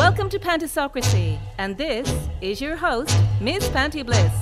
[0.00, 4.32] Welcome to Pantisocracy, and this is your host, Miss Panty Bliss.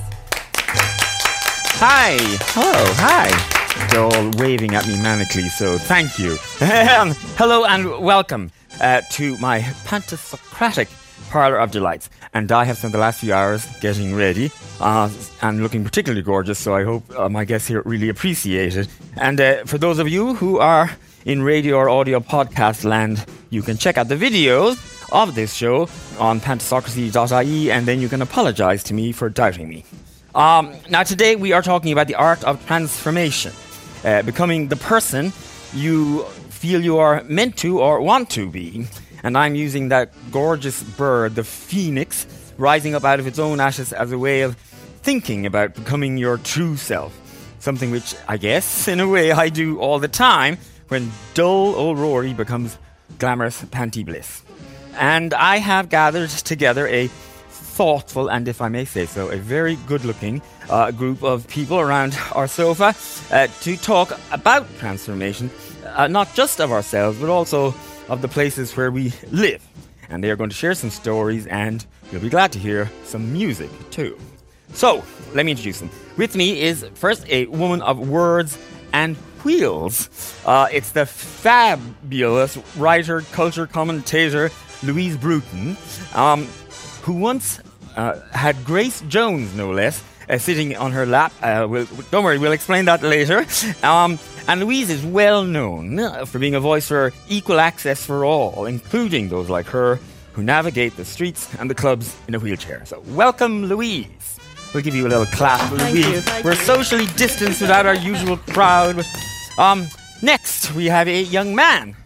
[1.81, 2.17] Hi.
[2.55, 2.85] Hello.
[2.95, 3.89] Hi.
[3.91, 6.37] They're all waving at me manically, so thank you.
[6.61, 10.89] Hello and welcome uh, to my Pantisocratic
[11.29, 12.09] Parlour of Delights.
[12.33, 15.11] And I have spent the last few hours getting ready uh,
[15.43, 18.87] and looking particularly gorgeous, so I hope uh, my guests here really appreciate it.
[19.17, 23.63] And uh, for those of you who are in radio or audio podcast land, you
[23.63, 28.83] can check out the videos of this show on pantisocracy.ie and then you can apologize
[28.85, 29.85] to me for doubting me.
[30.35, 33.53] Um, now, today we are talking about the art of transformation,
[34.05, 35.33] uh, becoming the person
[35.75, 38.87] you feel you are meant to or want to be.
[39.23, 43.93] And I'm using that gorgeous bird, the phoenix, rising up out of its own ashes
[43.93, 44.57] as a way of
[45.03, 47.19] thinking about becoming your true self.
[47.61, 51.99] Something which I guess, in a way, I do all the time when dull old
[51.99, 52.79] Rory becomes
[53.19, 54.43] glamorous panty bliss.
[54.99, 57.07] And I have gathered together a
[57.49, 61.79] thoughtful and, if I may say so, a very good looking uh, group of people
[61.79, 62.97] around our sofa
[63.31, 65.51] uh, to talk about transformation,
[65.87, 67.73] uh, not just of ourselves, but also
[68.09, 69.65] of the places where we live.
[70.09, 73.33] And they are going to share some stories, and you'll be glad to hear some
[73.33, 74.19] music too.
[74.73, 75.05] So,
[75.35, 75.91] let me introduce them.
[76.17, 78.59] With me is first a woman of words
[78.93, 80.09] and wheels.
[80.45, 84.51] Uh, it's the fabulous writer, culture commentator,
[84.83, 85.77] Louise Bruton,
[86.15, 86.45] um,
[87.03, 87.61] who once
[87.97, 91.33] uh, had Grace Jones, no less, uh, sitting on her lap.
[91.43, 93.45] Uh, we'll, don't worry, we'll explain that later.
[93.83, 98.67] Um, and Louise is well known for being a voice for equal access for all,
[98.67, 99.99] including those like her
[100.33, 102.85] who navigate the streets and the clubs in a wheelchair.
[102.87, 104.39] So, welcome, Louise.
[104.73, 106.27] We'll give you a little clap, Thank Louise.
[106.27, 106.59] you, We're you.
[106.59, 109.05] socially distanced without our usual crowd.
[109.59, 109.89] Um,
[110.23, 111.97] next, we have a young man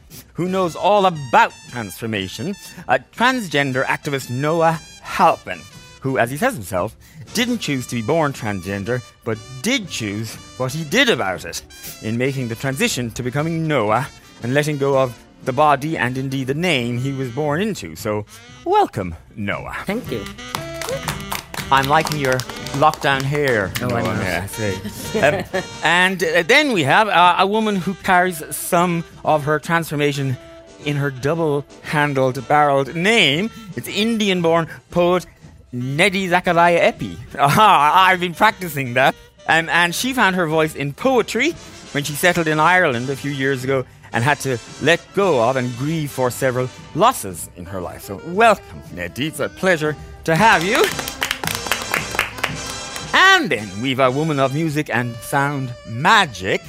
[0.43, 2.49] who knows all about transformation,
[2.89, 5.61] a transgender activist Noah Halpin,
[6.01, 6.97] who, as he says himself,
[7.33, 11.63] didn't choose to be born transgender, but did choose what he did about it
[12.03, 14.09] in making the transition to becoming Noah
[14.43, 17.95] and letting go of the body and indeed the name he was born into.
[17.95, 18.27] So,
[18.65, 19.77] welcome, Noah.
[19.87, 20.25] Thank you.
[21.73, 22.35] I'm liking your
[22.85, 23.73] lockdown hair.
[23.81, 24.15] Oh, I Noah, know.
[24.23, 24.79] may I say.
[25.55, 30.37] Um, and uh, then we have uh, a woman who carries some of her transformation
[30.85, 33.51] in her double-handled, barreled name.
[33.77, 35.27] It's Indian-born poet
[35.73, 37.17] Nidhi Zak/Aria Eipe.
[37.39, 39.15] Aha, I've been practicing that.
[39.49, 41.53] Um, and she found her voice in poetry
[41.93, 45.57] when she settled in Ireland a few years ago and had to let go of
[45.57, 48.03] and grieve for several losses in her life.
[48.03, 49.29] So, welcome, Nidhi.
[49.29, 50.85] It's a pleasure to have you.
[53.13, 56.63] And then we've a woman of music and sound magic,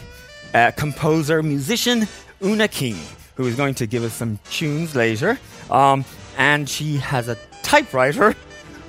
[0.54, 2.08] uh, composer, musician,
[2.44, 2.98] Una Keane,
[3.36, 5.40] who is going to give us some tunes later.
[5.70, 6.04] Um,
[6.38, 8.36] and she has a typewriter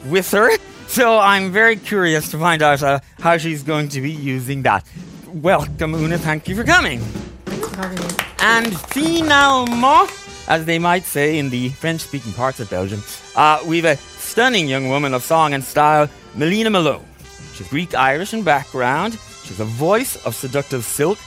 [0.06, 0.50] with her,
[0.86, 4.84] so I'm very curious to find out uh, how she's going to be using that.
[5.28, 6.18] Welcome, Una.
[6.18, 7.00] Thank you for coming.
[7.46, 7.98] Thanks for having.
[8.40, 10.10] And finalement,
[10.48, 13.02] as they might say in the French speaking parts of Belgium,
[13.36, 17.04] uh, we've a stunning young woman of song and style, Melina Malone.
[17.54, 19.18] She's Greek Irish in background.
[19.44, 21.18] She's a voice of seductive silk.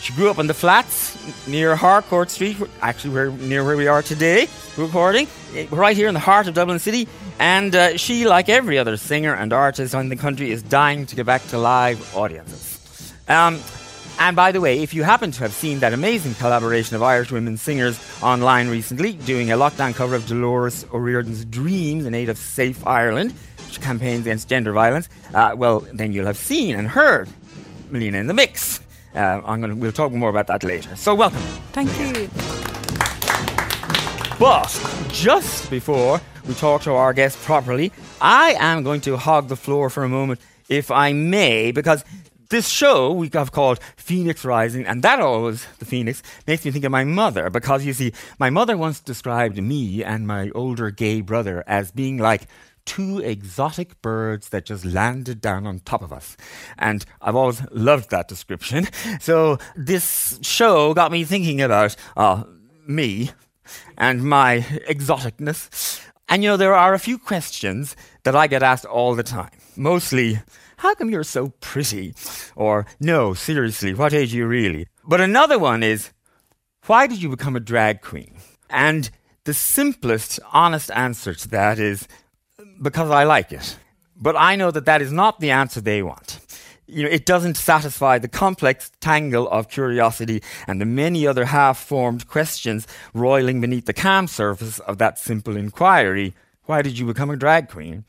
[0.00, 1.16] She grew up on the flats
[1.46, 6.14] near Harcourt Street, actually where, near where we are today, recording, eh, right here in
[6.14, 7.08] the heart of Dublin City.
[7.38, 11.16] And uh, she, like every other singer and artist in the country, is dying to
[11.16, 13.12] get back to live audiences.
[13.28, 13.60] Um,
[14.18, 17.30] and by the way, if you happen to have seen that amazing collaboration of Irish
[17.30, 22.38] women singers online recently, doing a lockdown cover of Dolores O'Riordan's Dreams in aid of
[22.38, 23.34] Safe Ireland,
[23.80, 27.28] campaigns against gender violence, uh, well, then you'll have seen and heard
[27.90, 28.80] Melina in the mix.
[29.14, 30.94] Uh, I'm gonna, we'll talk more about that later.
[30.96, 31.40] So, welcome.
[31.72, 32.28] Thank you.
[34.38, 34.68] But
[35.08, 37.90] just before we talk to our guest properly,
[38.20, 42.04] I am going to hog the floor for a moment, if I may, because
[42.50, 46.84] this show we have called Phoenix Rising, and that always, the Phoenix, makes me think
[46.84, 51.22] of my mother, because you see, my mother once described me and my older gay
[51.22, 52.42] brother as being like
[52.86, 56.36] two exotic birds that just landed down on top of us.
[56.78, 58.88] And I've always loved that description.
[59.20, 62.44] So this show got me thinking about uh,
[62.86, 63.32] me
[63.98, 66.00] and my exoticness.
[66.28, 67.94] And you know, there are a few questions
[68.24, 69.50] that I get asked all the time.
[69.76, 70.40] Mostly,
[70.78, 72.14] how come you're so pretty?
[72.54, 74.86] Or, no, seriously, what age are you really?
[75.04, 76.10] But another one is,
[76.86, 78.36] why did you become a drag queen?
[78.70, 79.10] And
[79.44, 82.08] the simplest, honest answer to that is,
[82.80, 83.76] because I like it.
[84.16, 86.40] But I know that that is not the answer they want.
[86.86, 91.78] you know, it doesn't satisfy the complex tangle of curiosity and the many other half
[91.78, 96.34] formed questions roiling beneath the calm surface of that simple inquiry
[96.66, 98.04] why did you become a drag queen?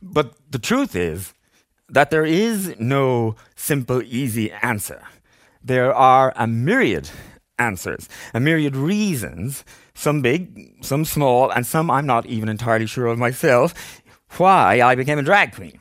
[0.00, 1.34] But the truth is
[1.88, 5.02] that there is no simple, easy answer.
[5.62, 7.10] There are a myriad
[7.58, 9.64] answers, a myriad reasons,
[9.94, 14.02] some big, some small, and some I'm not even entirely sure of myself,
[14.36, 15.78] why I became a drag queen.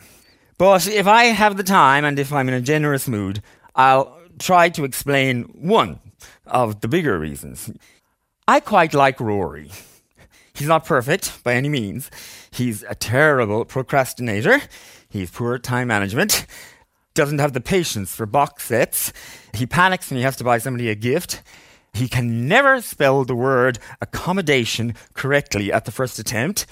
[0.58, 3.42] But if I have the time and if I'm in a generous mood,
[3.76, 6.00] I'll try to explain one
[6.46, 7.70] of the bigger reasons.
[8.48, 9.70] I quite like Rory.
[10.56, 12.10] He's not perfect by any means.
[12.50, 14.60] He's a terrible procrastinator.
[15.10, 16.48] He's poor at time management.
[17.14, 19.14] Doesn't have the patience for box sets.
[19.54, 21.44] He panics when he has to buy somebody a gift.
[21.94, 26.66] He can never spell the word accommodation correctly at the first attempt.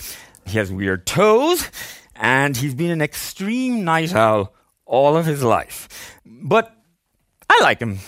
[0.45, 1.69] He has weird toes
[2.15, 4.53] and he's been an extreme night owl
[4.85, 6.19] all of his life.
[6.25, 6.71] But
[7.49, 7.99] I like him.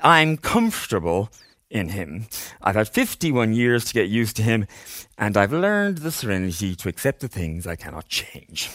[0.00, 1.30] I'm comfortable
[1.70, 2.26] in him.
[2.62, 4.66] I've had 51 years to get used to him,
[5.18, 8.70] and I've learned the serenity to accept the things I cannot change.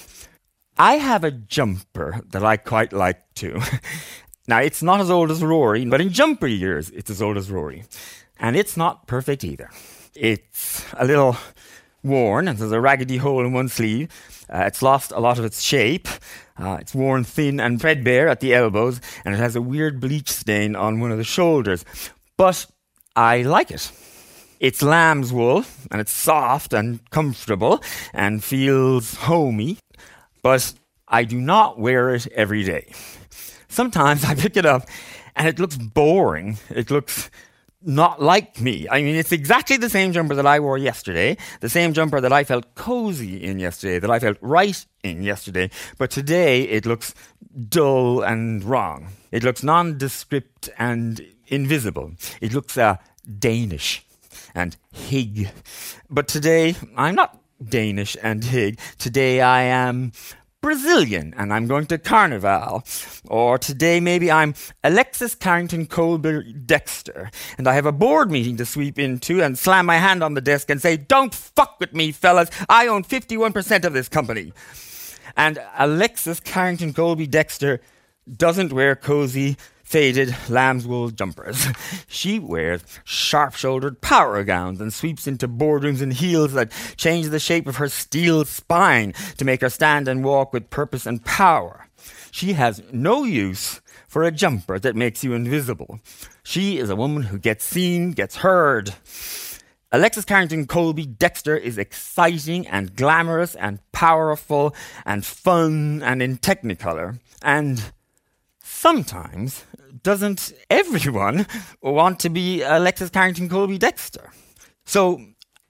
[0.77, 3.59] I have a jumper that I quite like too.
[4.47, 7.51] now, it's not as old as Rory, but in jumper years, it's as old as
[7.51, 7.83] Rory.
[8.39, 9.69] And it's not perfect either.
[10.15, 11.37] It's a little
[12.03, 14.09] worn, and there's a raggedy hole in one sleeve,
[14.51, 16.07] uh, it's lost a lot of its shape.
[16.57, 20.29] Uh, it's worn thin and threadbare at the elbows, and it has a weird bleach
[20.29, 21.85] stain on one of the shoulders.
[22.37, 22.65] But
[23.15, 23.91] I like it.
[24.59, 27.81] It's lamb's wool, and it's soft and comfortable
[28.13, 29.79] and feels homey,
[30.43, 30.73] but
[31.07, 32.91] I do not wear it every day.
[33.71, 34.87] Sometimes I pick it up
[35.35, 36.57] and it looks boring.
[36.69, 37.31] It looks
[37.83, 38.87] not like me.
[38.89, 42.31] I mean, it's exactly the same jumper that I wore yesterday, the same jumper that
[42.31, 47.15] I felt cozy in yesterday, that I felt right in yesterday, but today it looks
[47.69, 49.07] dull and wrong.
[49.31, 52.13] It looks nondescript and invisible.
[52.39, 52.97] It looks uh,
[53.39, 54.05] Danish
[54.53, 55.49] and hig.
[56.09, 58.79] But today, I'm not Danish and hig.
[58.97, 60.11] Today I am
[60.61, 62.83] Brazilian and I'm going to Carnival.
[63.27, 64.53] Or today maybe I'm
[64.83, 69.87] Alexis Carrington Colby Dexter and I have a board meeting to sweep into and slam
[69.87, 72.51] my hand on the desk and say, Don't fuck with me, fellas.
[72.69, 74.53] I own 51% of this company.
[75.35, 77.81] And Alexis Carrington Colby Dexter
[78.31, 79.57] doesn't wear cozy
[79.91, 81.67] faded lamb's wool jumpers.
[82.07, 87.39] she wears sharp shouldered power gowns and sweeps into boardrooms in heels that change the
[87.39, 91.89] shape of her steel spine to make her stand and walk with purpose and power.
[92.31, 95.99] She has no use for a jumper that makes you invisible.
[96.41, 98.95] She is a woman who gets seen, gets heard.
[99.91, 104.73] Alexis Carrington Colby Dexter is exciting and glamorous and powerful
[105.05, 107.19] and fun and in technicolor.
[107.41, 107.91] And
[108.63, 109.65] sometimes
[110.03, 111.45] doesn't everyone
[111.81, 114.31] want to be Alexis Carrington Colby Dexter?
[114.85, 115.21] So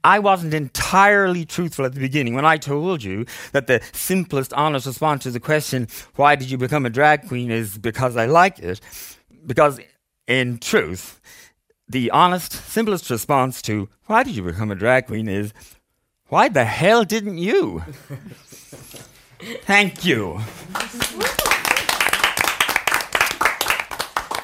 [0.04, 4.88] I wasn't entirely truthful at the beginning when I told you that the simplest, honest
[4.88, 8.60] response to the question, why did you become a drag queen, is because I like
[8.60, 8.80] it.
[9.46, 9.80] Because
[10.28, 11.20] in truth,
[11.88, 15.54] the honest, simplest response to why did you become a drag queen is,
[16.28, 17.84] why the hell didn't you?
[19.66, 20.40] Thank you.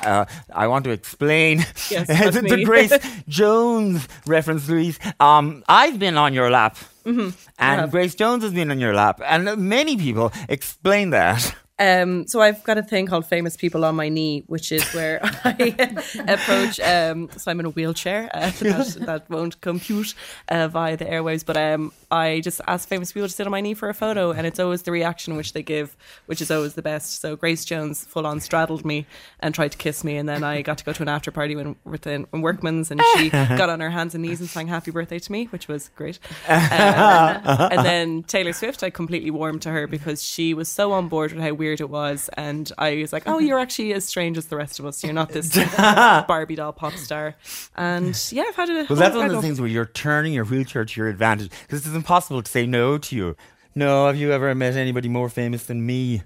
[0.03, 1.59] Uh, I want to explain
[1.89, 2.07] Yes,
[2.65, 2.93] Grace
[3.27, 4.99] Jones reference, Louise.
[5.19, 7.29] Um, I've been on your lap, Mm-hmm.
[7.57, 11.55] and Grace Jones has been on your lap, and many people explain that.
[11.79, 15.19] Um, so I've got a thing called famous people on my knee, which is where
[15.23, 15.75] I
[16.27, 16.79] approach.
[16.79, 20.15] Um, so I'm in a wheelchair uh, that, that won't compute
[20.49, 23.61] uh, via the airwaves, but um, I just ask famous people to sit on my
[23.61, 26.73] knee for a photo, and it's always the reaction which they give, which is always
[26.73, 27.21] the best.
[27.21, 29.05] So Grace Jones full on straddled me
[29.39, 31.55] and tried to kiss me, and then I got to go to an after party
[31.55, 34.89] when within in Workman's, and she got on her hands and knees and sang "Happy
[34.89, 36.19] Birthday" to me, which was great.
[36.47, 41.07] Um, and then Taylor Swift, I completely warmed to her because she was so on
[41.07, 44.37] board with how weird it was, and I was like, "Oh, you're actually as strange
[44.37, 45.03] as the rest of us.
[45.03, 47.35] You're not this Barbie doll pop star."
[47.75, 50.45] And yeah, I've had a Well, that's one of the things where you're turning your
[50.45, 53.35] wheelchair to your advantage because it's impossible to say no to you.
[53.75, 56.23] No, have you ever met anybody more famous than me?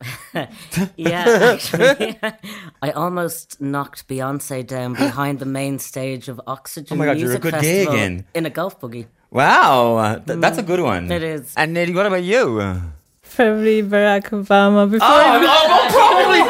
[0.96, 2.18] Yeah, actually,
[2.82, 7.26] I almost knocked Beyonce down behind the main stage of Oxygen Oh my God, you're
[7.26, 8.24] a Music good Festival gigging.
[8.34, 9.06] in a golf buggy.
[9.30, 11.10] Wow, th- that's a mm, good one.
[11.10, 11.54] It is.
[11.56, 12.80] And Nelly, what about you?
[13.40, 16.40] Probably Barack Obama before Oh, oh, probably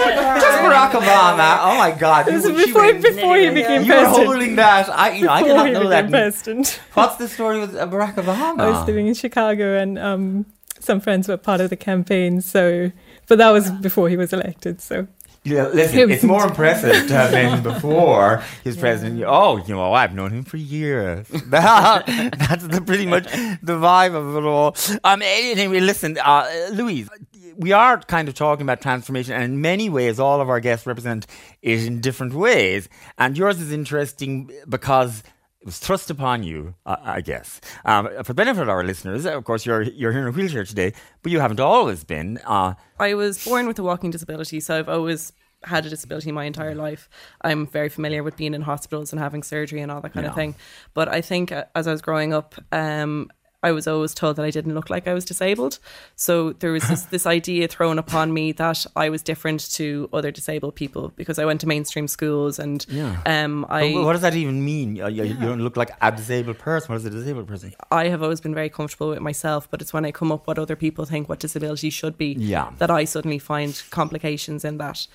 [0.40, 1.58] just Barack Obama.
[1.62, 4.26] Oh my God, It was you, before, before he became you were president.
[4.26, 4.88] holding that.
[4.90, 6.10] I, you know, I did Before not he know became that.
[6.10, 6.80] president.
[6.94, 8.58] What's the story with uh, Barack Obama?
[8.60, 10.46] I was living in Chicago and um,
[10.80, 12.40] some friends were part of the campaign.
[12.40, 12.90] So
[13.28, 14.80] but that was before he was elected.
[14.80, 15.06] So
[15.42, 19.24] Yeah, listen, it's more impressive to have been before he's president.
[19.26, 21.26] Oh, you know, I've known him for years.
[21.46, 24.76] That's the, pretty much the vibe of it all.
[25.02, 27.08] Um, anyway, listen, uh, Louise,
[27.56, 30.86] we are kind of talking about transformation, and in many ways, all of our guests
[30.86, 31.26] represent
[31.62, 32.90] it in different ways.
[33.16, 35.22] And yours is interesting because
[35.60, 37.60] it was thrust upon you, uh, I guess.
[37.84, 40.64] Um, for the benefit of our listeners, of course, you're you're here in a wheelchair
[40.64, 42.38] today, but you haven't always been.
[42.46, 46.44] Uh, I was born with a walking disability, so I've always had a disability my
[46.44, 47.10] entire life.
[47.42, 50.30] I'm very familiar with being in hospitals and having surgery and all that kind Yeah.
[50.30, 50.54] of thing.
[50.94, 53.28] But I think uh, as I was growing up, um,
[53.62, 55.78] I was always told that I didn't look like I was disabled.
[56.16, 60.30] So there was this, this idea thrown upon me that I was different to other
[60.30, 63.20] disabled people because I went to mainstream schools and Yeah.
[63.26, 64.96] um, I But what does that even mean?
[64.96, 66.88] You, you- you don't look like a disabled person.
[66.92, 67.72] What is a disabled person?
[67.90, 70.58] I have always been very comfortable with myself, but it's when I come up what
[70.58, 72.70] other people think what disability should be Yeah.
[72.78, 75.06] that I suddenly find complications in that.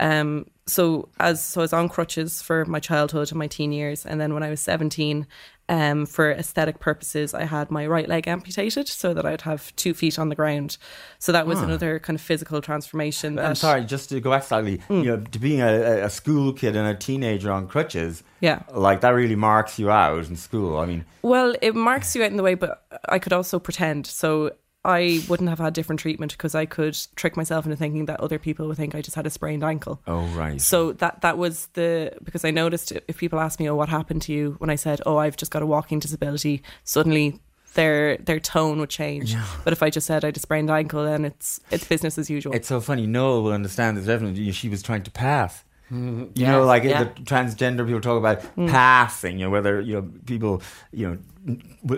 [0.00, 4.06] Um, so as so I was on crutches for my childhood and my teen years,
[4.06, 5.26] and then when I was seventeen,
[5.70, 9.94] um, for aesthetic purposes, I had my right leg amputated so that I'd have two
[9.94, 10.76] feet on the ground.
[11.20, 13.38] So that was another kind of physical transformation.
[13.38, 13.42] Ah.
[13.46, 15.00] I'm sorry, just to go back slightly, Hmm.
[15.02, 18.62] you know, to being a, a school kid and a teenager on crutches, Yeah.
[18.74, 20.76] like that really marks you out in school.
[20.78, 24.06] I mean, Well, it marks you out in the way, but I could also pretend.
[24.08, 24.50] So
[24.84, 28.38] I wouldn't have had different treatment because I could trick myself into thinking that other
[28.38, 30.00] people would think I just had a sprained ankle.
[30.06, 33.74] oh right, So that that was the because I noticed if people ask me, "Oh,
[33.76, 37.40] what happened to you?" when I said, "Oh, I've just got a walking disability," suddenly
[37.74, 39.34] their their tone would change.
[39.64, 42.30] But if I just said I had a sprained ankle, then it's it's business as
[42.30, 42.54] usual.
[42.54, 43.06] it's so funny.
[43.06, 44.50] Noah will understand this definitely.
[44.52, 45.62] She was trying to pass.
[45.92, 47.02] You yeah, know, like yeah.
[47.02, 48.68] the transgender people talk about Hmm.
[48.68, 49.38] passing.
[49.40, 51.39] You know, whether you know people, you know, n- w-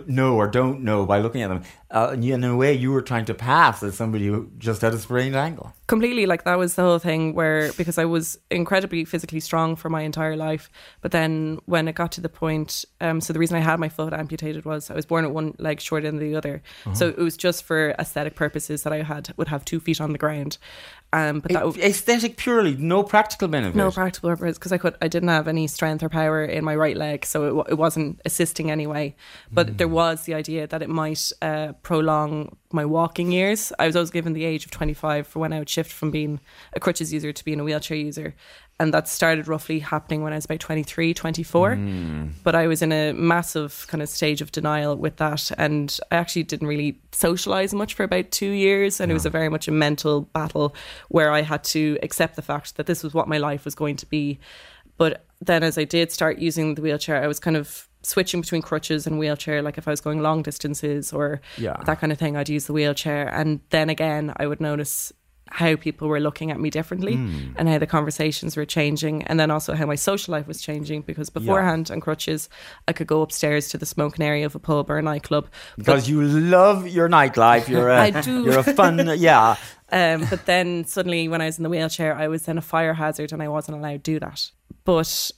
[0.06, 1.62] know or don't know by looking at them.
[1.90, 4.99] Uh, in a way, you were trying to pass as somebody who just had a
[4.99, 5.75] sprained ankle.
[5.88, 9.90] completely like that was the whole thing where because I was incredibly physically strong for
[9.90, 10.70] my entire life,
[11.02, 13.90] but then when it got to the point, um, so the reason I had my
[13.90, 16.62] foot amputated was I was born with one leg shorter than the other,
[16.94, 20.12] so it was just for aesthetic purposes that I had would have two feet on
[20.12, 20.56] the ground,
[21.12, 21.62] um, but that.
[21.62, 23.76] A- aesthetic purely, no practical benefit.
[23.76, 26.75] no practical purpose because I could I didn't have any strength or power in my
[26.75, 29.14] right leg, so it, it wasn't assisting anyway.
[29.50, 33.72] But there was the idea that it might uh, prolong my walking years.
[33.78, 36.40] I was always given the age of 25 for when I would shift from being
[36.72, 38.34] a crutches user to being a wheelchair user.
[38.80, 41.76] And that started roughly happening when I was about 23, 24.
[42.42, 45.52] But I was in a massive kind of stage of denial with that.
[45.56, 49.00] And I actually didn't really socialize much for about two years.
[49.00, 50.74] And it was a very much a mental battle
[51.08, 53.96] where I had to accept the fact that this was what my life was going
[53.96, 54.40] to be.
[54.96, 58.62] But then as I did start using the wheelchair, I was kind of switching between
[58.62, 59.62] crutches and wheelchair.
[59.62, 61.76] Like if I was going long distances or Yeah.
[61.87, 63.28] that kind of thing, I'd use the wheelchair.
[63.28, 65.12] And then again, I would notice
[65.50, 67.12] how people were looking at me differently
[67.56, 69.23] and how the conversations were changing.
[69.25, 72.49] And then also how my social life was changing because beforehand on crutches,
[72.88, 75.49] I could go upstairs to the smoking area of a pub or a nightclub.
[75.76, 77.68] because you love your nightlife.
[77.68, 78.44] You're a, I do.
[78.44, 79.56] You're a fun, yeah.
[79.94, 82.94] Um, but then suddenly, when I was in the wheelchair, I was then a fire
[82.94, 84.50] hazard and I wasn't allowed to do that.
[84.85, 85.30] But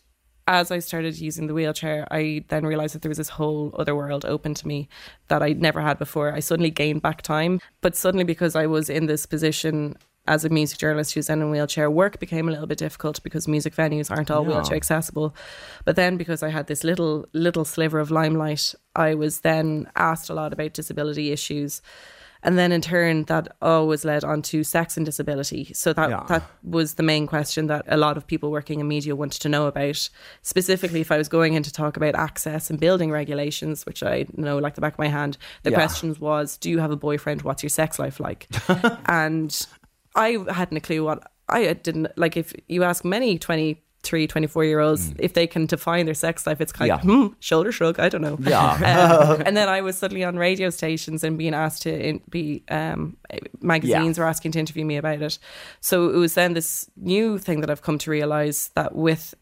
[0.47, 3.95] as I started using the wheelchair, I then realized that there was this whole other
[3.95, 4.89] world open to me
[5.29, 6.33] that I'd never had before.
[6.33, 7.61] I suddenly gained back time.
[7.81, 9.97] But suddenly, because I was in this position
[10.27, 13.23] as a music journalist who's then in a wheelchair, work became a little bit difficult
[13.23, 15.35] because music venues aren't all wheelchair accessible.
[15.85, 20.31] But then, because I had this little little sliver of limelight, I was then asked
[20.31, 21.83] a lot about disability issues.
[22.45, 25.73] And then in turn, that always led on to sex and disability.
[25.75, 26.25] So that Yeah.
[26.29, 29.49] that was the main question that a lot of people working in media wanted to
[29.49, 30.09] know about.
[30.43, 34.27] Specifically, if I was going in to talk about access and building regulations, which I
[34.37, 35.77] know like the back of my hand, the Yeah.
[35.77, 37.43] questions was, "Do you have a boyfriend?
[37.43, 38.47] What's your sex life like?"
[39.07, 39.67] and
[40.15, 42.37] I hadn't a clue what I didn't like.
[42.37, 43.81] If you ask many twenty.
[44.05, 47.29] Three, 24 year olds, if they can define their sex life, it's kind of Mm.
[47.29, 47.99] Hmm, shoulder shrug.
[47.99, 48.37] I don't know.
[48.41, 48.75] Yeah.
[49.35, 52.63] Um, and then I was suddenly on radio stations and being asked to in, be
[52.71, 53.17] um,
[53.61, 55.39] magazines were asking to interview me about it.
[55.81, 59.35] So it was then this new thing that I've come to realize that with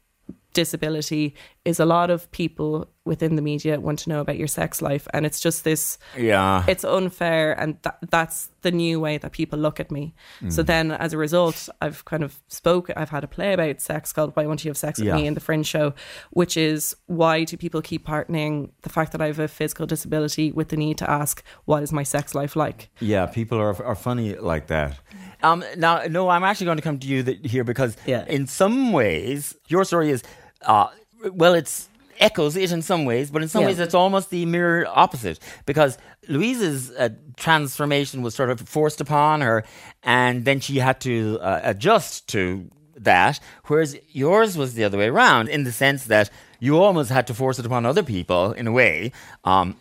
[0.53, 4.81] disability is a lot of people within the media want to know about your sex
[4.81, 6.65] life, and it's just this Yeah.
[6.69, 10.53] it's unfair and that that's the new way that people look at me Mm.
[10.53, 14.13] so then as a result i've kind of spoke i've had a play about sex
[14.13, 15.17] called why won't you have sex with Yeah.
[15.17, 15.95] me in the fringe show
[16.31, 20.53] which is why do people keep partnering the fact that i have a physical disability
[20.53, 23.97] with the need to ask what is my sex life like Yeah, people are are
[23.97, 25.01] funny like that.
[25.43, 28.25] Um, now, no, I'm actually going to come to you th- here because, Yeah.
[28.29, 30.23] in some ways, your story is,
[30.67, 30.89] uh,
[31.33, 31.89] well, it's
[32.21, 33.69] echoes it in some ways, but in some Yeah.
[33.69, 39.41] ways it's almost the mirror opposite because Louise's uh, transformation was sort of forced upon
[39.41, 39.65] her,
[40.03, 45.09] and then she had to uh, adjust to that, whereas yours was the other way
[45.09, 48.67] around in the sense that you almost had to force it upon other people in
[48.69, 49.11] a way,
[49.45, 49.77] um,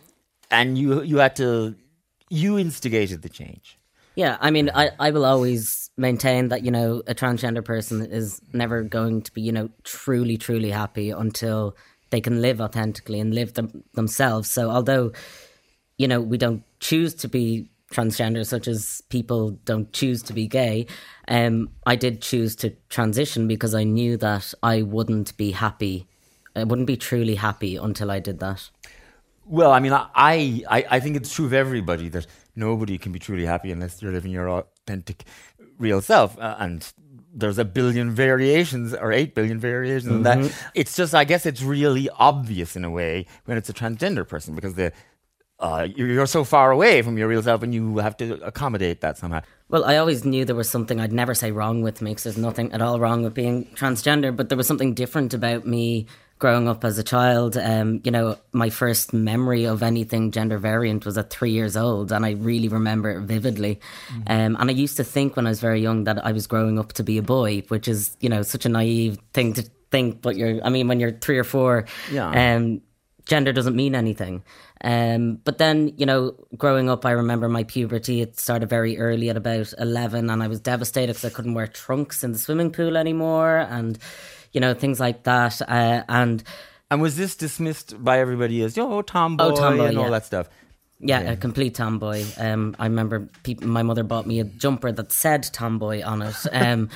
[0.50, 1.76] and you you had to
[2.28, 3.78] you instigated the change.
[4.16, 8.40] Yeah, I mean, I, I will always maintain that, you know, a transgender person is
[8.52, 11.76] never going to be, you know, truly, truly happy until
[12.10, 14.50] they can live authentically and live them, themselves.
[14.50, 15.12] So, although,
[15.98, 20.46] you know, we don't choose to be transgender, such as people don't choose to be
[20.46, 20.86] gay,
[21.28, 26.06] um, I did choose to transition because I knew that I wouldn't be happy.
[26.56, 28.68] I wouldn't be truly happy until I did that.
[29.44, 33.18] Well, I mean, I, I, I think it's true of everybody that nobody can be
[33.18, 35.24] truly happy unless you're living your authentic,
[35.78, 36.38] real self.
[36.38, 36.92] Uh, and
[37.34, 40.12] there's a billion variations or eight billion variations.
[40.12, 43.72] And that it's just, I guess, it's really obvious in a way when it's a
[43.72, 44.92] transgender person because the
[45.62, 49.00] uh, you're, you're so far away from your real self, and you have to accommodate
[49.00, 49.40] that somehow.
[49.68, 52.36] Well, I always knew there was something I'd never say wrong with me because there's
[52.36, 56.06] nothing at all wrong with being transgender, but there was something different about me
[56.42, 57.56] growing up as a child.
[57.56, 62.10] Um, you know, my first memory of anything gender variant was at three years old,
[62.10, 63.78] and I really remember it vividly.
[64.26, 66.80] Um, and I used to think when I was very young that I was growing
[66.80, 70.20] up to be a boy, which is, you know, such a naive thing to think.
[70.20, 72.56] But you're, I mean, when you're three or four, Yeah.
[72.56, 72.80] um,
[73.24, 74.42] gender doesn't mean anything.
[74.82, 78.20] Um, but then, you know, growing up, I remember my puberty.
[78.20, 81.68] It started very early at about 11, and I was devastated because I couldn't wear
[81.68, 83.96] trunks in the swimming pool anymore, and,
[84.52, 85.60] you know, things like that.
[85.62, 86.42] Uh, and
[86.90, 90.10] And was this dismissed by everybody as, oh, tomboy, Oh, tomboy, and all yeah.
[90.10, 90.48] that stuff?
[91.04, 92.22] yeah, a complete tomboy.
[92.38, 96.36] Um, I remember people, my mother bought me a jumper that said tomboy on it.
[96.52, 96.90] Um,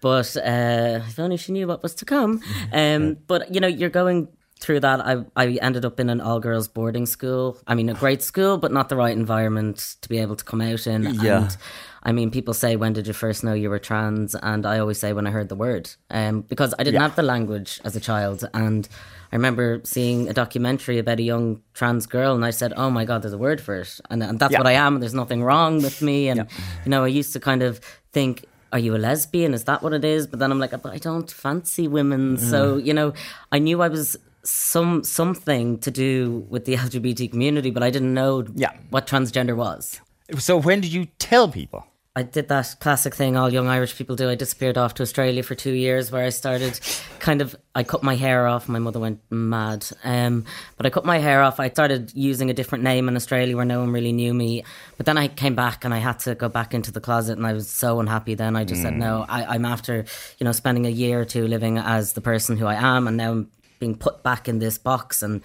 [0.00, 2.40] but uh, if only she knew what was to come.
[2.72, 4.28] Um, but you know, you're going
[4.60, 5.00] through that.
[5.06, 7.58] I I ended up in an all girls boarding school.
[7.66, 10.60] I mean, a great school, but not the right environment to be able to come
[10.60, 11.02] out in.
[11.14, 11.42] Yeah.
[11.44, 11.56] And,
[12.04, 14.34] I mean, people say, when did you first know you were trans?
[14.34, 15.90] And I always say, when I heard the word.
[16.10, 17.02] Um, because I didn't Yeah.
[17.08, 18.48] have the language as a child.
[18.54, 18.88] And
[19.32, 23.04] I remember seeing a documentary about a young trans girl, and I said, oh my
[23.04, 24.00] God, there's a word for it.
[24.10, 24.58] And, and that's Yeah.
[24.60, 24.94] what I am.
[24.94, 26.28] And there's nothing wrong with me.
[26.28, 26.46] And,
[26.84, 27.80] you know, I used to kind of
[28.12, 29.52] think, are you a lesbian?
[29.52, 30.26] Is that what it is?
[30.26, 32.38] But then I'm like, but I don't fancy women.
[32.38, 33.12] So, you know,
[33.50, 34.16] I knew I was
[34.48, 38.72] some something to do with the LGBT community, but I didn't know Yeah.
[38.90, 40.00] what transgender was.
[40.38, 41.84] So when did you tell people?
[42.16, 44.28] I did that classic thing all young Irish people do.
[44.28, 46.80] I disappeared off to Australia for two years where I started
[47.20, 48.68] kind of, I cut my hair off.
[48.68, 49.86] My mother went mad.
[50.02, 50.44] Um,
[50.76, 51.60] but I cut my hair off.
[51.60, 54.64] I started using a different name in Australia where no one really knew me.
[54.96, 57.46] But then I came back and I had to go back into the closet and
[57.46, 58.56] I was so unhappy then.
[58.56, 60.04] I just said, no, I, I'm after,
[60.38, 63.06] you know, spending a year or two living as the person who I am.
[63.06, 65.42] And now I'm being put back in this box and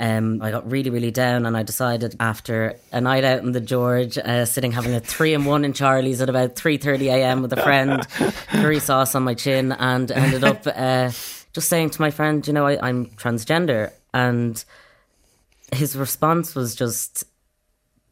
[0.00, 3.60] um, I got really, really down, and I decided after a night out in the
[3.60, 7.42] George, uh, sitting having a three and one in Charlie's at about three thirty a.m.
[7.42, 8.08] with a friend,
[8.48, 11.10] curry sauce on my chin, and ended up uh,
[11.52, 14.64] just saying to my friend, "You know, I, I'm transgender," and
[15.70, 17.24] his response was just,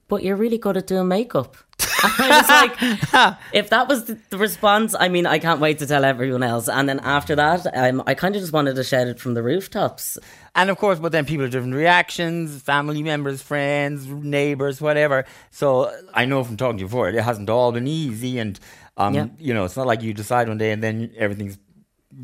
[0.09, 1.57] "But you're really good at doing makeup."
[2.02, 5.87] I was like, if that was the, the response, I mean, I can't wait to
[5.87, 6.68] tell everyone else.
[6.68, 9.42] And then after that, um, I kind of just wanted to shout it from the
[9.42, 10.18] rooftops.
[10.54, 15.24] And of course, but then people have different reactions, family members, friends, neighbors, whatever.
[15.50, 18.38] So I know from talking to you before, it hasn't all been easy.
[18.38, 18.58] And,
[18.96, 19.26] um, Yeah.
[19.38, 21.58] you know, it's not like you decide one day and then everything's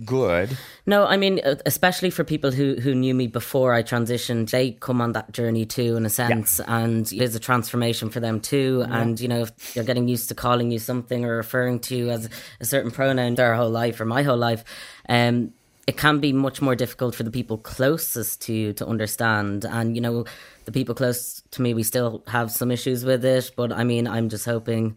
[0.04, 0.56] good.
[0.86, 4.72] No, I mean, uh, especially for people who, who knew me before I transitioned, they
[4.72, 8.84] come on that journey too, in a sense, and there's a transformation for them too.
[8.88, 12.10] And, you know, if they're getting used to calling you something or referring to you
[12.10, 12.28] as
[12.60, 14.64] a certain pronoun their whole life or my whole life,
[15.08, 15.52] um,
[15.86, 19.66] it can be much more difficult for the people closest to you to understand.
[19.66, 20.24] And, you know,
[20.64, 24.06] the people close to me, we still have some issues with it, but I mean,
[24.06, 24.96] I'm just hoping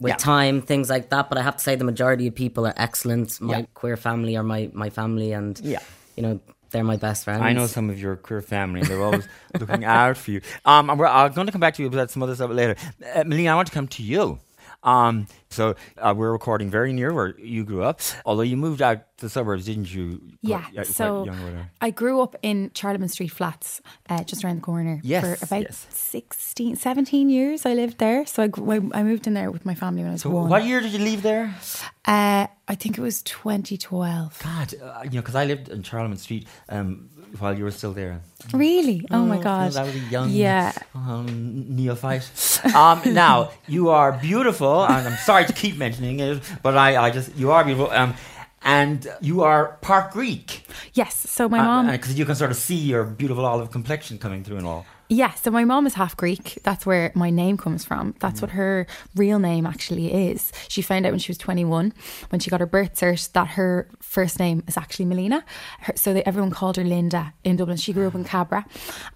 [0.00, 0.16] with Yeah.
[0.16, 1.28] time, things like that.
[1.28, 3.40] But I have to say, the majority of people are excellent.
[3.40, 3.66] My Yeah.
[3.74, 5.78] queer family are my, my family, and Yeah.
[6.16, 7.42] you know they're my best friends.
[7.42, 9.26] I know some of your queer family, and they're always
[9.60, 10.40] looking out for you.
[10.64, 12.76] Um, I'm, I'm going to come back to you about some other stuff later.
[13.14, 14.38] Uh, Melina, I want to come to you.
[14.82, 15.26] Um,
[15.56, 19.26] so uh, we're recording very near where you grew up, although you moved out to
[19.26, 20.20] the suburbs, didn't you?
[20.42, 21.66] Yeah, Quite- quite so young.
[21.80, 25.00] I grew up in Charlemont Street Flats, uh, just around the corner.
[25.02, 25.86] Yes, for about yes.
[25.90, 28.26] 16, 17 years I lived there.
[28.26, 28.48] So I,
[28.98, 30.48] I moved in there with my family when I was So one.
[30.50, 31.54] what year did you leave there?
[32.04, 34.38] Uh, I think it was 2012.
[34.42, 37.92] God, uh, you know, because I lived in Charlemont Street um, while you were still
[37.92, 38.20] there.
[38.52, 39.06] Really?
[39.10, 39.72] Oh, my you know, God.
[39.72, 40.72] that was a young Yeah.
[40.94, 42.28] um, neophyte.
[42.74, 47.10] Um, now you are beautiful, and I'm sorry to keep mentioning it, but I, I
[47.10, 47.90] just you are beautiful.
[47.90, 48.14] Um,
[48.62, 50.66] and you are part Greek.
[50.94, 51.14] Yes.
[51.14, 51.90] So my mom.
[51.90, 54.84] because you can sort of see your beautiful olive complexion coming through and all.
[55.08, 56.58] Yeah, so my mom is half Greek.
[56.64, 58.16] That's where my name comes from.
[58.18, 60.52] That's what her real name actually is.
[60.68, 61.92] She found out when she was 21,
[62.30, 65.44] when she got her birth cert, that her first name is actually Melina.
[65.80, 67.76] Her, so they, everyone called her Linda in Dublin.
[67.76, 68.66] She grew up in Cabra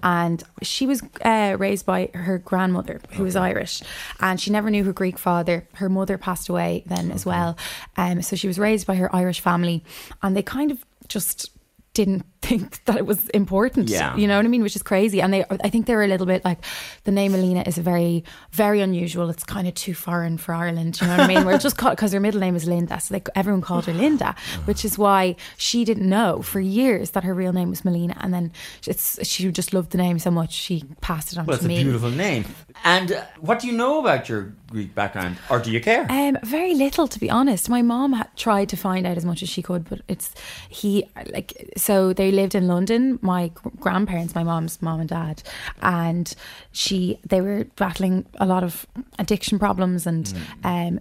[0.00, 3.82] and she was uh, raised by her grandmother, who was Irish.
[4.20, 5.66] And she never knew her Greek father.
[5.74, 7.58] Her mother passed away then as well.
[7.96, 9.82] Um, so she was raised by her Irish family.
[10.22, 11.50] And they kind of just
[11.94, 13.88] didn't think that it was important.
[13.90, 14.16] Yeah.
[14.16, 14.62] You know what I mean?
[14.62, 15.20] Which is crazy.
[15.20, 16.58] And they, I think they're a little bit like
[17.04, 19.28] the name Alina is very, very unusual.
[19.30, 21.00] It's kind of too foreign for Ireland.
[21.00, 21.44] You know what I mean?
[21.44, 24.34] We're just caught because her middle name is Linda, so they, everyone called her Linda,
[24.64, 28.16] which is why she didn't know for years that her real name was Melina.
[28.20, 28.52] And then
[28.86, 31.74] it's she just loved the name so much she passed it on Well, to me.
[31.74, 32.44] it's a beautiful name.
[32.84, 36.06] And uh, what do you know about your Greek background, or do you care?
[36.08, 37.68] Um, very little, to be honest.
[37.68, 40.32] My mom tried to find out as much as she could, but it's
[40.68, 43.18] he like so they lived in London.
[43.22, 45.42] My grandparents, my mom's mom and dad,
[45.82, 46.32] and
[46.72, 48.86] she they were battling a lot of
[49.18, 50.32] addiction problems and
[50.64, 51.00] um.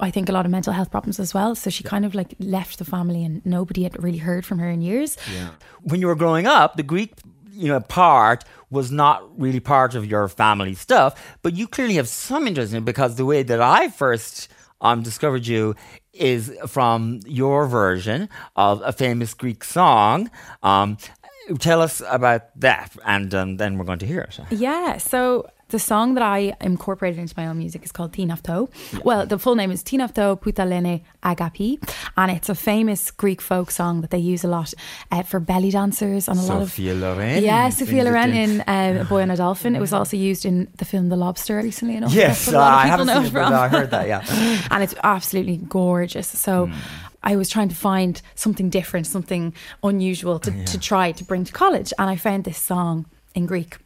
[0.00, 1.56] I think a lot of mental health problems as well.
[1.56, 4.70] So she kind of like left the family, and nobody had really heard from her
[4.70, 5.16] in years.
[5.82, 7.14] when you were growing up, the Greek,
[7.50, 12.06] you know, part was not really part of your family stuff, but you clearly have
[12.06, 14.48] some interest in it because the way that I first
[14.80, 15.74] um, discovered you
[16.18, 20.30] is from your version of a famous Greek song.
[20.62, 20.98] Um,
[21.58, 24.38] tell us about that, and um, then we're going to hear it.
[24.50, 28.68] Yeah, so the song that I incorporated into my own music is called Tinafto.
[29.04, 31.78] Well, the full name is Tinafto Putalene Agapi,
[32.16, 34.72] and it's a famous Greek folk song that they use a lot
[35.12, 36.68] uh, for belly dancers on a lot of.
[36.70, 37.42] Sophia Loren.
[37.44, 39.76] Yeah, Sophia Loren in- um, Boy on a Dolphin.
[39.76, 42.12] It was also used in the film The Lobster recently enough.
[42.12, 43.52] Yes, That's what a lot of I people haven't know seen it but.
[43.52, 44.08] I heard that.
[44.08, 44.66] Yeah.
[44.70, 46.28] and it's absolutely gorgeous.
[46.28, 46.70] So
[47.22, 49.52] I was trying to find something different, something
[49.82, 51.92] unusual to, to try to bring to college.
[51.98, 53.76] And I found this song in Greek.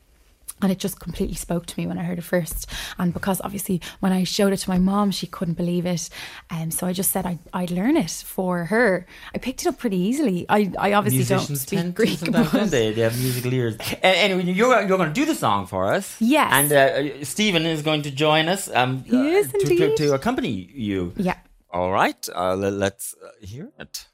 [0.63, 2.71] And it just completely spoke to me when I heard it first.
[2.99, 6.09] And because obviously when I showed it to my mom, she couldn't believe it.
[6.51, 9.07] And um, so I just said I'd, I'd learn it for her.
[9.35, 10.47] I picked it up pretty easily.
[10.49, 12.21] I, I obviously don't Musicians speak Greek.
[12.33, 12.93] but- don't they?
[12.93, 13.77] They have musical ears.
[14.03, 16.17] Anyway, you're you're going to do the song for us.
[16.21, 16.51] Yes.
[16.53, 18.71] And uh, Stephen is going to join us.
[18.73, 21.13] Um, uh, to, to, to accompany you.
[21.17, 21.37] Yeah.
[21.71, 22.29] All right.
[22.35, 24.07] Uh, let, let's uh, hear it.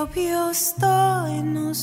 [0.00, 0.50] scoppio
[1.42, 1.74] non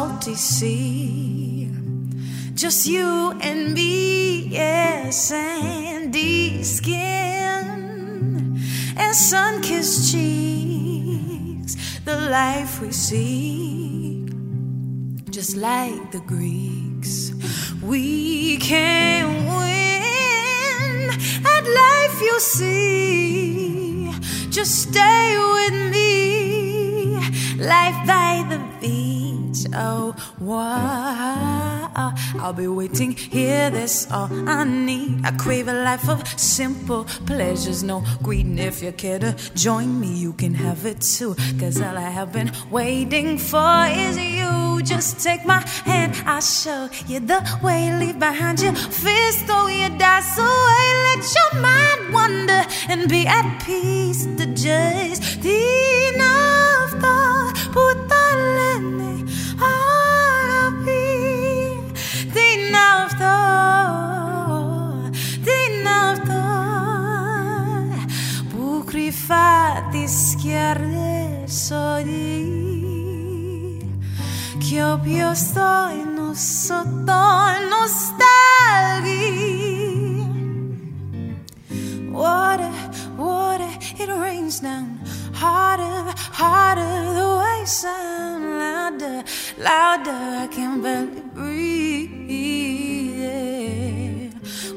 [0.00, 1.68] salty sea
[2.54, 6.98] just you and me, yeah, sandy skin
[8.96, 11.74] and sun kissed cheeks,
[12.06, 14.28] the life we seek,
[15.30, 17.32] just like the Greeks.
[17.82, 19.24] We can
[19.56, 21.10] win
[21.56, 24.12] at life, you see.
[24.50, 25.19] Just stay
[29.74, 31.80] Oh, wow.
[32.40, 35.24] I'll be waiting here, that's all I need.
[35.24, 38.58] I crave a life of simple pleasures, no greeting.
[38.58, 41.34] If you care to join me, you can have it too.
[41.58, 44.82] Cause all I have been waiting for is you.
[44.82, 47.94] Just take my hand, I'll show you the way.
[47.98, 50.86] Leave behind your fears, throw your dice away.
[51.06, 54.24] Let your mind wander and be at peace.
[54.24, 58.99] The just enough thought, put the
[69.90, 71.44] rischiare
[72.04, 73.86] di
[74.58, 77.20] che io sto in sotto
[77.68, 79.08] nostalgia
[82.10, 82.70] water
[83.16, 84.98] water it rains down
[85.32, 89.22] harder harder the waves sound louder
[89.58, 92.89] louder I can barely breathe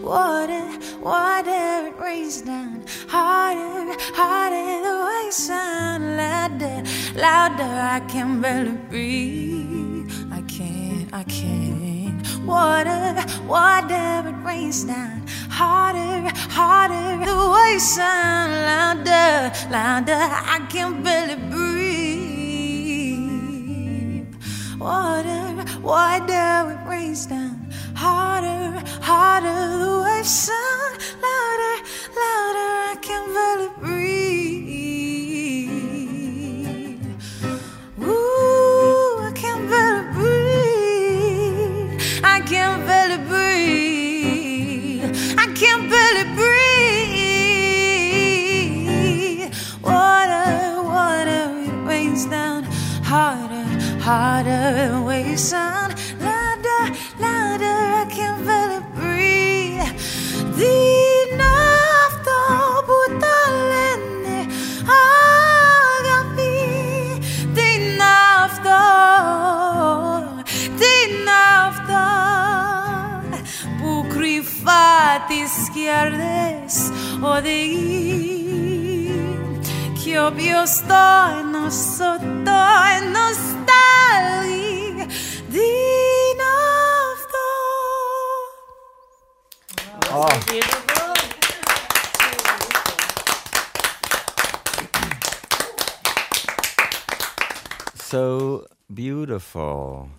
[0.03, 0.65] water
[1.01, 6.83] water it rains down harder, harder, the way sound louder,
[7.15, 7.73] louder.
[7.97, 10.11] I can barely breathe.
[10.31, 12.21] I can't, I can't.
[12.45, 17.25] Water, water, it rains down harder, harder.
[17.25, 20.23] The way sound louder, louder.
[20.55, 22.23] I can barely breathe.
[24.79, 27.52] Water, water, it rains down
[28.03, 29.61] harder, harder.
[29.81, 30.93] The waves sound
[31.25, 31.75] louder,
[32.19, 32.71] louder.
[32.91, 35.03] I can barely breathe.
[38.01, 41.93] Ooh, I can barely breathe.
[42.35, 45.11] I can barely breathe.
[45.43, 46.63] I can barely breathe.
[49.81, 50.51] Water,
[50.95, 52.61] water, it rains down
[53.11, 53.65] harder,
[54.07, 55.01] harder.
[55.07, 55.62] Waves sound
[80.31, 80.93] che io sto
[81.39, 85.05] in sotto in nostalgia
[85.47, 87.47] di nafta.
[97.95, 100.09] So beautiful.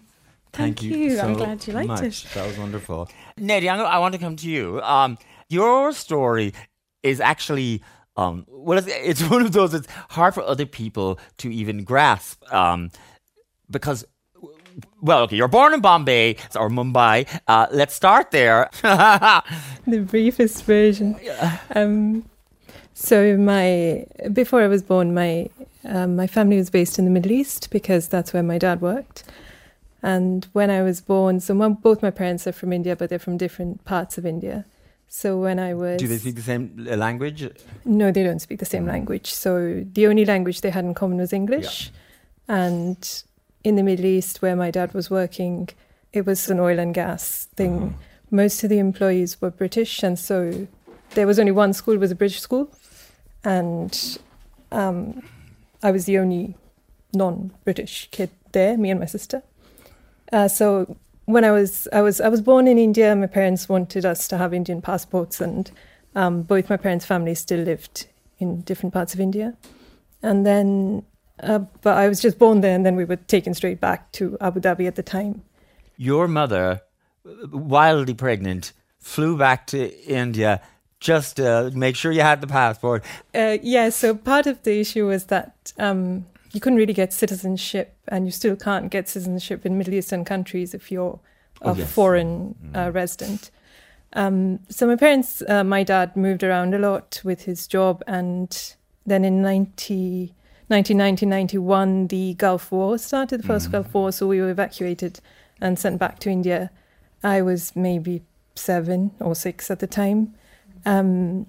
[0.53, 1.19] Thank you.
[1.21, 2.25] I'm glad you liked much.
[2.25, 2.29] it.
[2.35, 3.09] That was wonderful.
[3.39, 4.81] I'm, I want to come to you.
[4.83, 6.53] Um, your story
[7.03, 7.83] is actually,
[8.17, 12.43] um, well, it's, it's one of those that's hard for other people to even grasp
[12.53, 12.91] um,
[13.71, 14.05] because,
[15.01, 17.29] well, okay, you're born in Bombay or Mumbai.
[17.47, 18.71] Uh, let's start there.
[19.87, 21.15] The briefest version.
[21.75, 22.25] Um,
[22.95, 25.51] so my before I was born, my
[25.85, 29.25] um, my family was based in the Middle East because that's where my dad worked.
[30.03, 33.19] And when I was born, so my, both my parents are from India, but they're
[33.19, 34.65] from different parts of India.
[35.17, 37.49] So when I was Do they speak the same uh, language?
[37.85, 39.33] No, they don't speak the same language.
[39.33, 41.93] So the only language they had in common was English.
[42.49, 42.99] And
[43.63, 45.69] in the Middle East, where my dad was working,
[46.13, 47.95] it was an oil and gas thing.
[48.33, 50.67] Most of the employees were British, and so
[51.11, 52.69] there was only one school was a British school,
[53.45, 54.19] and
[54.73, 55.23] um,
[55.81, 56.57] I was the only
[57.13, 58.77] non-British kid there.
[58.77, 59.45] Me and my sister.
[60.33, 63.15] Uh, so when I was I was I was born in India.
[63.17, 65.71] My parents wanted us to have Indian passports, and
[66.15, 68.07] um, both my parents' families still lived
[68.39, 69.57] in different parts of India.
[70.23, 71.05] And then,
[71.43, 74.37] uh, but I was just born there, and then we were taken straight back to
[74.41, 75.43] Abu Dhabi at the time.
[75.97, 76.83] Your mother,
[77.53, 80.61] wildly pregnant, flew back to India
[80.99, 83.05] just to make sure you had the passport.
[83.35, 87.95] Uh, yeah, so part of the issue was that um, you couldn't really get citizenship,
[88.09, 91.21] and you still can't get citizenship in Middle Eastern countries if you're
[91.61, 91.91] a Oh, yes.
[91.93, 93.51] foreign uh, resident.
[94.15, 98.75] Um, so my parents, uh, my dad moved around a lot with his job, and
[99.05, 100.33] then in 90,
[100.69, 105.21] 1990, 91, the Gulf War started, the 1st Gulf War, so we were evacuated
[105.61, 106.71] and sent back to India.
[107.23, 108.23] I was maybe
[108.55, 110.35] seven or six at the time.
[110.87, 111.47] Um,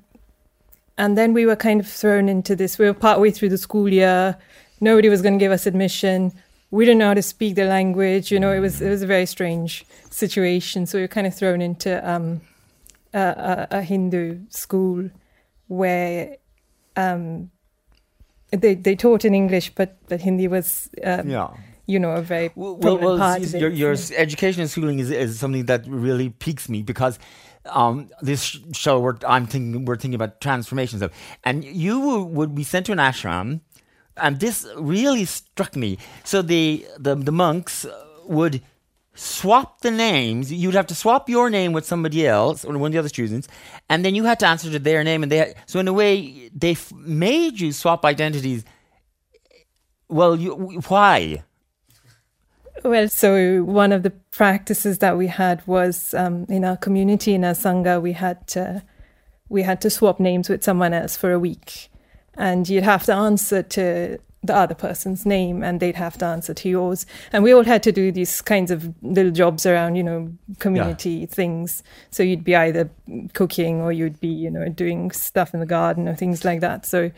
[0.98, 2.78] and then we were kind of thrown into this.
[2.80, 4.38] We were partway through the school year.
[4.82, 6.32] Nobody was going to give us admission.
[6.72, 8.32] We didn't know how to speak the language.
[8.32, 10.86] You know, it was it was a very strange situation.
[10.86, 12.42] So we were kind of thrown into um,
[13.14, 15.10] a, a, a Hindu school
[15.68, 16.38] where
[16.98, 17.50] um,
[18.52, 21.50] they they taught in English, but but Hindi was um, Yeah.
[21.88, 23.62] you know a very Well, well, well part see, of it.
[23.62, 27.20] your, your s- education and schooling is, is something that really piques me because
[27.68, 31.12] um, this show we're, I'm thinking we're thinking about transformations of,
[31.44, 33.62] and you would be sent to an ashram,
[34.18, 35.98] and this really struck me.
[36.24, 37.86] So the the, the monks
[38.26, 38.62] would
[39.14, 40.52] swap the names.
[40.52, 43.48] You'd have to swap your name with somebody else or one of the other students,
[43.90, 45.24] and then you had to answer to their name.
[45.24, 48.64] And they so in a way they f- made you swap identities.
[50.08, 51.44] Well, you, why?
[52.84, 57.44] Well, so one of the practices that we had was um, in our community in
[57.44, 58.84] our sangha, we had to
[59.50, 61.90] we had to swap names with someone else for a week,
[62.38, 66.54] and you'd have to answer to the other person's name and they'd have to answer
[66.54, 67.06] to yours.
[67.32, 71.26] And we all had to do these kinds of little jobs around you know community
[71.26, 71.84] things.
[72.12, 72.90] So you'd be either
[73.34, 76.86] cooking or you'd be you know doing stuff in the garden or things like that.
[76.86, 77.12] So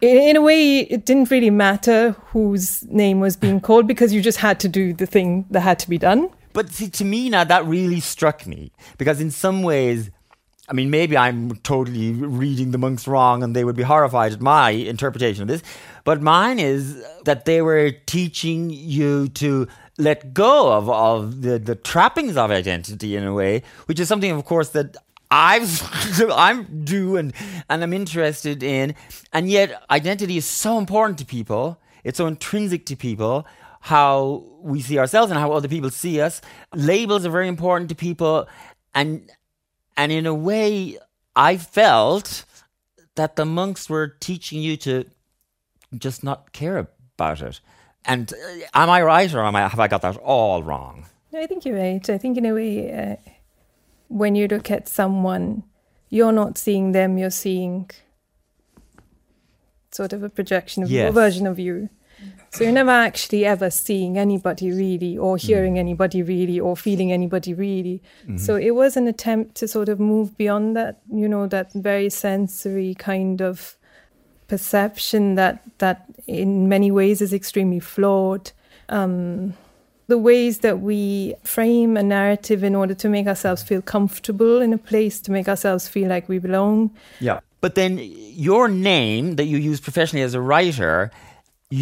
[0.00, 4.20] in, in a way it didn't really matter whose name was being called because you
[4.20, 6.30] just had to do the thing that had to be done.
[6.52, 10.10] But see, to me now, that really struck me because in some ways,
[10.68, 14.40] I mean, maybe I'm totally reading the monks wrong and they would be horrified at
[14.40, 15.62] my interpretation of this.
[16.04, 21.74] But mine is that they were teaching you to let go of, of the, the
[21.74, 24.96] trappings of identity in a way, which is something, of course, that
[25.30, 25.82] I've
[26.30, 27.34] I'm do and
[27.68, 28.94] and I'm interested in,
[29.32, 31.80] and yet identity is so important to people.
[32.04, 33.46] It's so intrinsic to people
[33.80, 36.40] how we see ourselves and how other people see us.
[36.74, 38.48] Labels are very important to people,
[38.94, 39.30] and
[39.96, 40.98] and in a way,
[41.36, 42.44] I felt
[43.16, 45.04] that the monks were teaching you to
[45.96, 47.60] just not care about it.
[48.04, 48.36] And uh,
[48.74, 51.06] am I right, or am I have I got that all wrong?
[51.32, 52.08] No, I think you're right.
[52.10, 53.30] I think in a way, uh,
[54.08, 55.62] when you look at someone,
[56.10, 57.90] you're not seeing them, you're seeing
[59.90, 61.14] sort of a projection of your Yes.
[61.14, 61.88] version of you.
[62.50, 67.52] So you're never actually ever seeing anybody really, or hearing anybody really, or feeling anybody
[67.52, 68.00] really.
[68.36, 72.10] So it was an attempt to sort of move beyond that, you know, that very
[72.10, 73.76] sensory kind of
[74.46, 78.52] perception that that in many ways is extremely flawed.
[78.88, 79.54] Um,
[80.06, 84.72] the ways that we frame a narrative in order to make ourselves feel comfortable in
[84.72, 86.90] a place, to make ourselves feel like we belong.
[87.20, 87.40] Yeah.
[87.62, 91.10] But then your name that you use professionally as a writer,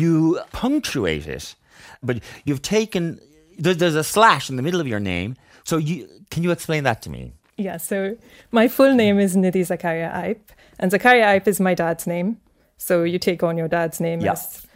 [0.00, 1.54] you punctuate it.
[2.02, 3.20] But you've taken
[3.58, 5.36] there, there's a slash in the middle of your name.
[5.64, 7.32] So you can you explain that to me?
[7.58, 8.16] Yeah, so
[8.50, 10.48] my full name is Nidhi Zakaria Eipe,
[10.80, 12.38] and Zakaria Eipe is my dad's name.
[12.78, 14.32] So you take on your dad's name Yeah.
[14.32, 14.66] as.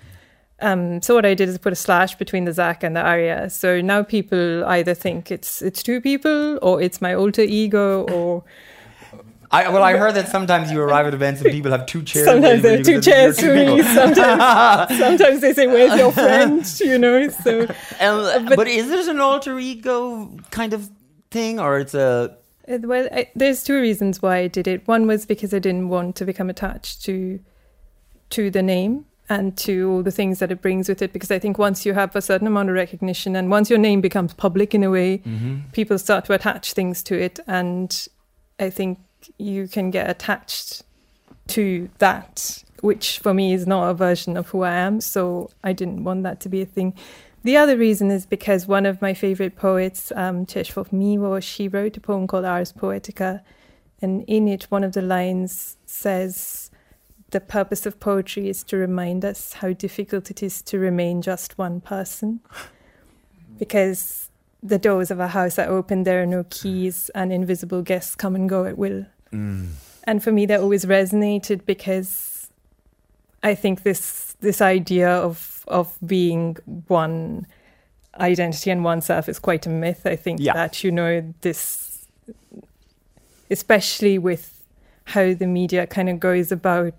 [0.61, 3.51] Um, so what I did is put a slash between the Zak and the Aria.
[3.51, 8.45] So now people either think it's it's two people or it's my alter ego or
[9.51, 12.27] I, well, I heard that sometimes you arrive at events and people have two chairs.
[12.27, 13.83] sometimes waiting there are two chairs for me.
[13.83, 17.29] Sometimes sometimes they say, "Where's your friend?" You know.
[17.29, 17.63] So
[18.01, 20.91] Um, but, is it an alter ego kind of
[21.31, 22.37] thing, or it's a
[22.69, 24.87] Uh, Well, I, there's two reasons why I did it.
[24.89, 27.39] One was because I didn't want to become attached to
[28.31, 31.13] to the name and to all the things that it brings with it.
[31.13, 34.01] Because I think once you have a certain amount of recognition and once your name
[34.01, 35.23] becomes public in a way,
[35.73, 38.09] people start to attach things to it, and
[38.61, 38.99] I think
[39.39, 40.83] you can get attached
[41.49, 45.01] to that, which for me is not a version of who I am.
[45.01, 46.95] So I didn't want that to be a thing.
[47.43, 51.97] The other reason is because one of my favorite poets, um, Czesław Miłosz, she wrote
[51.97, 53.43] a poem called Ars Poetica.
[54.03, 56.71] And in it, one of the lines says,
[57.31, 61.59] The purpose of poetry is to remind us how difficult it is to remain just
[61.59, 62.41] one person.
[63.59, 64.29] Because
[64.63, 68.35] the doors of a house are open, there are no keys, and invisible guests come
[68.35, 69.07] and go at will.
[69.33, 72.49] And for me, that always resonated because
[73.43, 76.57] I think this this idea of of being
[76.89, 77.47] one
[78.19, 80.07] identity and oneself is quite a myth.
[80.07, 80.55] I think Yeah.
[80.55, 82.07] that you know this,
[83.51, 84.63] especially with
[85.05, 86.95] how the media kind of goes about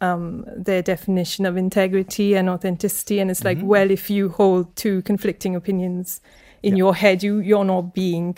[0.00, 5.02] um, their definition of integrity and authenticity, and it's like, well, if you hold two
[5.02, 6.20] conflicting opinions
[6.62, 6.78] in Yeah.
[6.78, 8.36] your head, you you're not being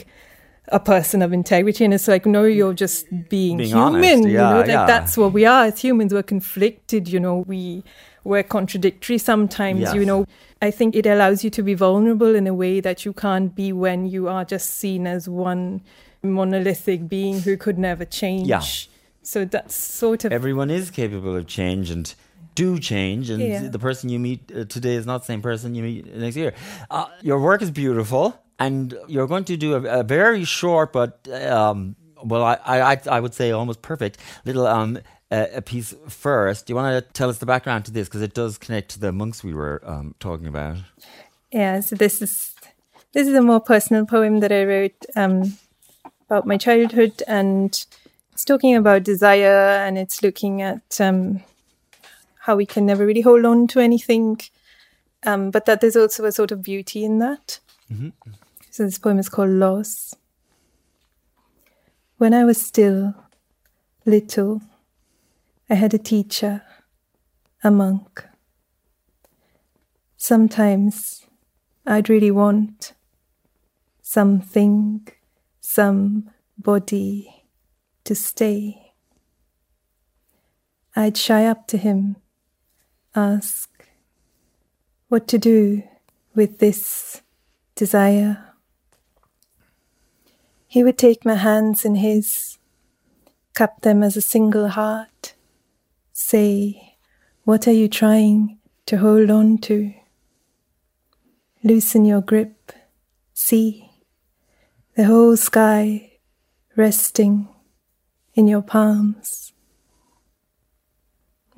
[0.72, 3.94] a person of integrity, and it's like, no, you're just being, Being human.
[3.96, 4.86] honest, you know, like yeah.
[4.86, 6.12] that's what we are as humans.
[6.14, 7.08] We're conflicted.
[7.08, 7.82] You know, we
[8.24, 9.80] we're contradictory sometimes.
[9.80, 9.94] Yes.
[9.94, 10.26] You know,
[10.62, 13.72] I think it allows you to be vulnerable in a way that you can't be
[13.72, 15.80] when you are just seen as one
[16.22, 18.46] monolithic being who could never change.
[18.48, 18.62] Yeah.
[19.22, 22.12] So that's sort of everyone is capable of change and
[22.54, 23.68] do change, and Yeah.
[23.68, 26.52] the person you meet uh, today is not the same person you meet next year.
[26.90, 31.26] Uh, your work is beautiful, and you're going to do a, a very short but
[31.28, 32.58] um, well, I,
[32.92, 34.98] I I- would say almost perfect little um.
[35.32, 36.66] A, a piece first.
[36.66, 38.98] Do you want to tell us the background to this because it does connect to
[38.98, 40.78] the monks we were um, talking about?
[41.52, 42.52] Yeah, so this is
[43.12, 45.56] this is a more personal poem that I wrote um,
[46.26, 47.70] about my childhood, and
[48.32, 51.44] it's talking about desire, and it's looking at um,
[52.40, 54.40] how we can never really hold on to anything,
[55.24, 57.60] um, but that there's also a sort of beauty in that.
[58.80, 60.14] So this poem is called Loss.
[62.16, 63.14] When I was still
[64.06, 64.62] little,
[65.68, 66.62] I had a teacher,
[67.62, 68.24] a monk.
[70.16, 71.26] Sometimes
[71.86, 72.94] I'd really want
[74.00, 75.06] something,
[75.60, 77.44] somebody
[78.04, 78.94] to stay.
[80.96, 82.16] I'd shy up to him,
[83.14, 83.68] ask
[85.08, 85.82] what to do
[86.34, 87.20] with this
[87.74, 88.46] desire.
[90.70, 92.58] He would take my hands in his,
[93.54, 95.34] cup them as a single heart,
[96.12, 96.96] say,
[97.42, 99.92] What are you trying to hold on to?
[101.64, 102.72] Loosen your grip,
[103.34, 103.90] see
[104.94, 106.12] the whole sky
[106.76, 107.48] resting
[108.34, 109.52] in your palms.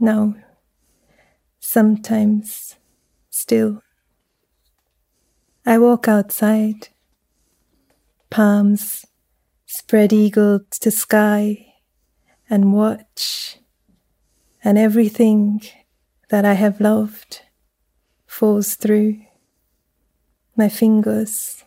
[0.00, 0.36] Now,
[1.60, 2.76] sometimes
[3.28, 3.82] still,
[5.66, 6.88] I walk outside,
[8.32, 9.04] palms
[9.66, 11.74] spread eagled to sky,
[12.48, 13.58] and watch,
[14.64, 15.62] and everything
[16.30, 17.42] that I have loved
[18.26, 19.20] falls through
[20.56, 21.64] my fingers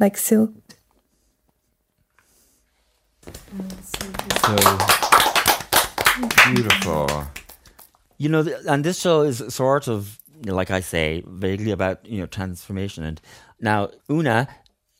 [0.00, 0.54] like silk.
[4.44, 4.56] So
[6.52, 7.26] beautiful.
[8.16, 12.26] You know, and this show is sort of, like I say, vaguely about you know
[12.26, 13.04] transformation.
[13.04, 13.20] And
[13.60, 14.48] now, Úna,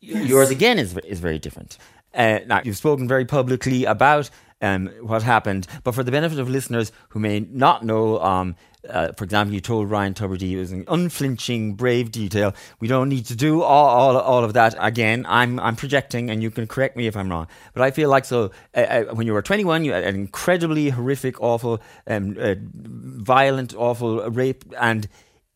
[0.02, 1.78] y yours again is is very different.
[2.14, 4.30] Uh, now, you've spoken very publicly about
[4.60, 8.56] um, what happened, but for the benefit of listeners who may not know, um,
[8.88, 12.54] uh, for example, you told Ryan was an unflinching, brave detail.
[12.80, 15.26] We don't need to do all, all, all of that again.
[15.28, 17.46] I'm I'm projecting, and you can correct me if I'm wrong.
[17.74, 20.90] But I feel like so uh, uh, when you were 21, you had an incredibly
[20.90, 25.08] horrific, awful, um, uh, violent, awful rape, and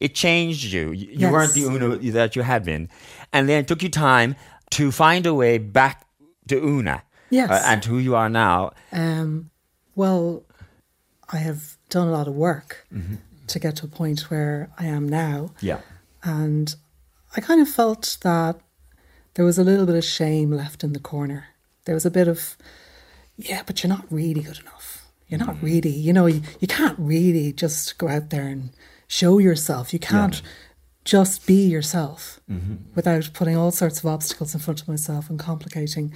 [0.03, 0.93] it changed you.
[0.93, 1.33] You, Yes.
[1.33, 2.89] weren't the Úna that you had been,
[3.33, 4.35] and then it took you time
[4.77, 5.97] to find a way back
[6.49, 7.03] to Úna.
[7.31, 7.51] Yes.
[7.51, 8.73] uh, and who you are now.
[8.93, 9.51] Um,
[9.95, 10.43] well,
[11.33, 13.15] I have done a lot of work Mm-hmm.
[13.47, 15.51] to get to a point where I am now.
[15.61, 15.81] Yeah.
[16.23, 16.75] And
[17.37, 18.57] I kind of felt that
[19.35, 21.47] there was a little bit of shame left in the corner.
[21.87, 22.57] There was a bit of,
[23.39, 24.89] yeah, but you're not really good enough.
[25.29, 25.67] You're not Mm-hmm.
[25.67, 28.71] really, you know, you, you can't really just go out there and
[29.19, 29.93] show yourself.
[29.93, 30.41] You can't
[31.05, 32.77] just be yourself Mm-hmm.
[32.95, 36.13] without putting all sorts of obstacles in front of myself and complicating.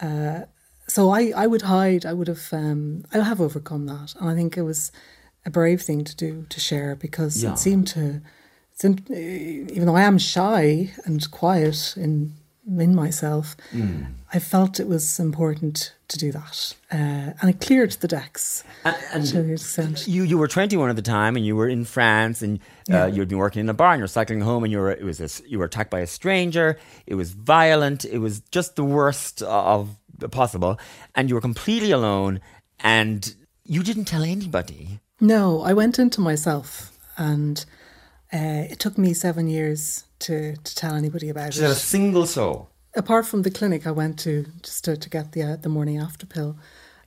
[0.00, 0.40] Uh,
[0.86, 2.04] so I, I would hide.
[2.06, 4.92] I would have, um, I have overcome that, and I think it was
[5.46, 7.52] a brave thing to do to share because Yeah.
[7.52, 8.20] it seemed to,
[8.72, 8.94] it's in,
[9.74, 12.34] even though I am shy and quiet in
[12.66, 14.06] in myself, Mm.
[14.32, 19.24] I felt it was important to do that, uh, and it cleared the decks And,
[19.34, 22.58] and you you were 21 at the time and you were in France and
[22.90, 23.06] uh, Yeah.
[23.06, 25.20] you'd been working in a bar and you're cycling home and you were it was
[25.20, 29.42] a you were attacked by a stranger it was violent it was just the worst
[29.42, 30.78] of the possible
[31.14, 32.40] and you were completely alone
[32.80, 33.34] and
[33.64, 37.64] you didn't tell anybody No, I went into myself, and
[38.32, 42.26] uh, it took me seven years to, to tell anybody about She had a single
[42.26, 45.68] soul Apart from the clinic I went to just to, to get the uh, the
[45.68, 46.58] morning after pill.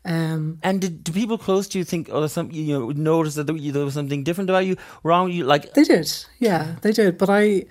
[0.06, 3.36] Um, and did, do people close to you think oh there's some you know notice
[3.36, 6.10] that there, there was something different about you wrong with you like they did,
[6.40, 7.18] yeah, they did.
[7.18, 7.66] But I,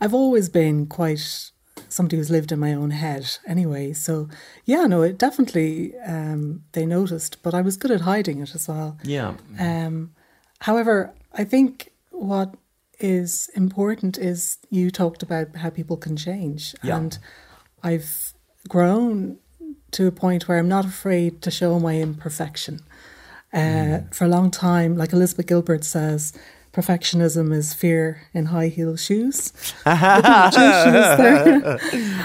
[0.00, 1.50] I've always been quite
[1.88, 3.92] somebody who's lived in my own head anyway.
[3.92, 4.28] So
[4.64, 8.68] yeah, no, it definitely um, they noticed, but I was good at hiding it as
[8.68, 8.98] well.
[9.02, 10.14] yeah Um,
[10.60, 12.54] however, I think what
[13.00, 16.96] is important is you talked about how people can change, Yeah.
[16.98, 17.18] and
[17.82, 18.32] I've
[18.68, 19.38] grown
[19.92, 22.80] to a point where I'm not afraid to show my imperfection.
[23.52, 26.32] Uh, For a long time, like Elizabeth Gilbert says,
[26.72, 29.52] perfectionism is fear in high heel shoes.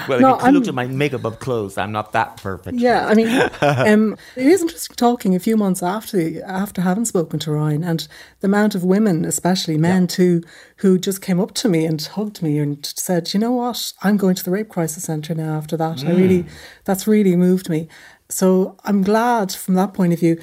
[0.08, 3.06] Well No, if you looked at my makeup up close I'm not that perfect Yeah,
[3.06, 3.28] I mean,
[3.60, 8.08] um, it is interesting talking a few months after after having spoken to Ryan, and
[8.40, 10.42] the amount of women, especially men too,
[10.76, 13.92] who just came up to me and hugged me and said, "You know what?
[14.02, 16.46] I'm going to the rape crisis centre now." After that, I really,
[16.84, 17.88] that's really moved me.
[18.28, 20.40] So I'm glad from that point of view.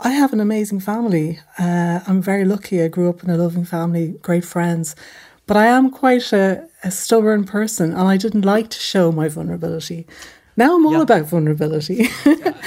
[0.00, 1.40] I have an amazing family.
[1.58, 2.82] Uh, I'm very lucky.
[2.82, 4.94] I grew up in a loving family, great friends.
[5.46, 9.28] But I am quite a, a stubborn person, and I didn't like to show my
[9.28, 10.06] vulnerability.
[10.56, 11.02] Now I'm all Yeah.
[11.02, 12.08] about vulnerability.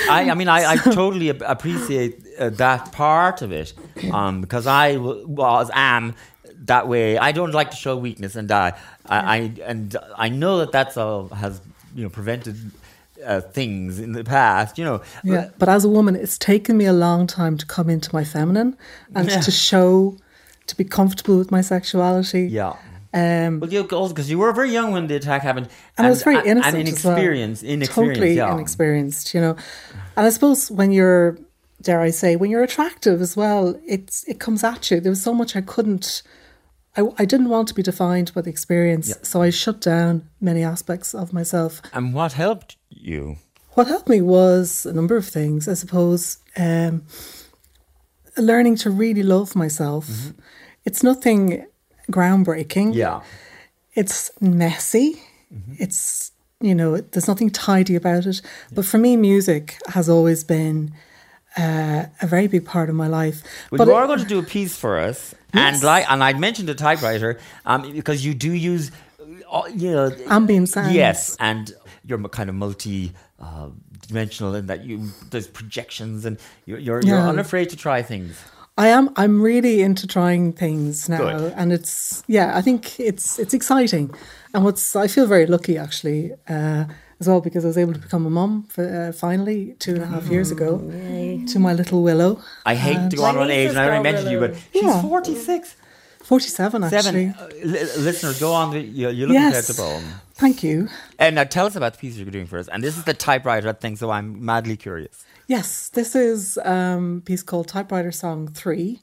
[0.10, 3.74] I, I mean, I, I totally appreciate uh, that part of it
[4.12, 6.16] um, because I was am
[6.66, 7.18] that way.
[7.18, 8.74] I don't like to show weakness, and I,
[9.06, 11.62] I, I and I know that that's all has
[11.96, 12.72] you know prevented
[13.26, 14.78] uh, things in the past.
[14.78, 15.50] You know, yeah.
[15.58, 18.76] But as a woman, it's taken me a long time to come into my feminine
[19.16, 19.40] and Yeah.
[19.42, 20.18] to show,
[20.68, 22.48] to be comfortable with my sexuality.
[22.48, 22.74] yeah.
[23.14, 25.68] Um, Well, you also because you were very young when the attack happened,
[25.98, 27.14] and I was very innocent and as well.
[27.14, 28.54] inexperienced, inexperienced, totally yeah.
[28.54, 29.34] inexperienced.
[29.34, 29.56] You know,
[30.16, 31.38] and I suppose when you're,
[31.82, 35.02] dare I say, when you're attractive as well, it's it comes at you.
[35.02, 36.24] There was so much I couldn't.
[36.98, 40.64] I, I didn't want to be defined by the experience, so I shut down many
[40.64, 41.82] aspects of myself.
[41.94, 43.38] And what helped you?
[43.74, 45.68] What helped me was a number of things.
[45.68, 47.04] I suppose um,
[48.38, 50.34] learning to really love myself.
[50.84, 51.66] It's nothing
[52.10, 52.94] groundbreaking.
[52.94, 53.22] Yeah.
[53.94, 55.22] It's messy.
[55.78, 58.42] It's, you know, there's nothing tidy about it.
[58.74, 60.94] But for me, music has always been
[61.58, 63.43] uh, a very big part of my life.
[63.72, 66.24] Well, but you it- are going to do a piece for us, and like, and
[66.24, 68.91] I mentioned a typewriter um, because you do use,
[69.52, 70.93] uh, you know, Ambient sounds.
[70.93, 71.74] Yes, and
[72.06, 73.14] you're kind of multi.
[73.39, 73.70] Uh,
[74.08, 78.43] dimensional in that you there's projections and you're you're, you're unafraid to try things
[78.78, 79.10] I am.
[79.16, 81.54] I'm really into trying things now, Good.
[81.56, 82.58] and it's yeah.
[82.58, 84.12] I think it's it's exciting,
[84.54, 86.86] and what's I feel very lucky actually uh,
[87.22, 90.04] as well because I was able to become a mum for, uh, finally two and
[90.04, 90.80] a half years ago
[91.52, 93.86] to my little Willow, I hate to go on My one niece age, and I
[93.86, 95.02] already called mentioned you, but she's Yeah.
[95.02, 95.76] 46.
[96.32, 97.02] forty-seven actually.
[97.02, 97.36] Seven.
[97.40, 98.72] Uh, li- listeners, go on.
[98.74, 99.70] The, you, you look Yes.
[99.70, 100.02] incredible.
[100.36, 100.88] Thank you.
[101.20, 102.68] And now tell us about the piece you're doing for us.
[102.74, 105.16] And this is the typewriter thing, so I'm madly curious.
[105.48, 109.02] Yes, this is um, a piece called Typewriter Song Three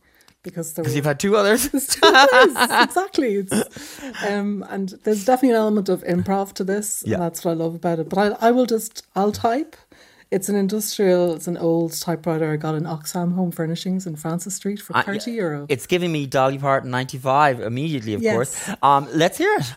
[0.49, 1.69] because there were you've had two others.
[1.71, 3.35] Two ways, exactly.
[3.37, 7.03] It's, um, and there's definitely an element of improv to this.
[7.07, 7.15] Yeah.
[7.15, 8.09] And that's what I love about it.
[8.09, 9.77] But I, I will just, I'll type.
[10.31, 14.55] It's an industrial, it's an old typewriter I got in Oxfam Home Furnishings in Francis
[14.55, 15.67] Street for Uh, 30 euro.
[15.71, 18.35] It's giving me Dolly Parton 95 immediately, of Yes.
[18.35, 18.71] course.
[18.83, 19.75] Um, let's hear it.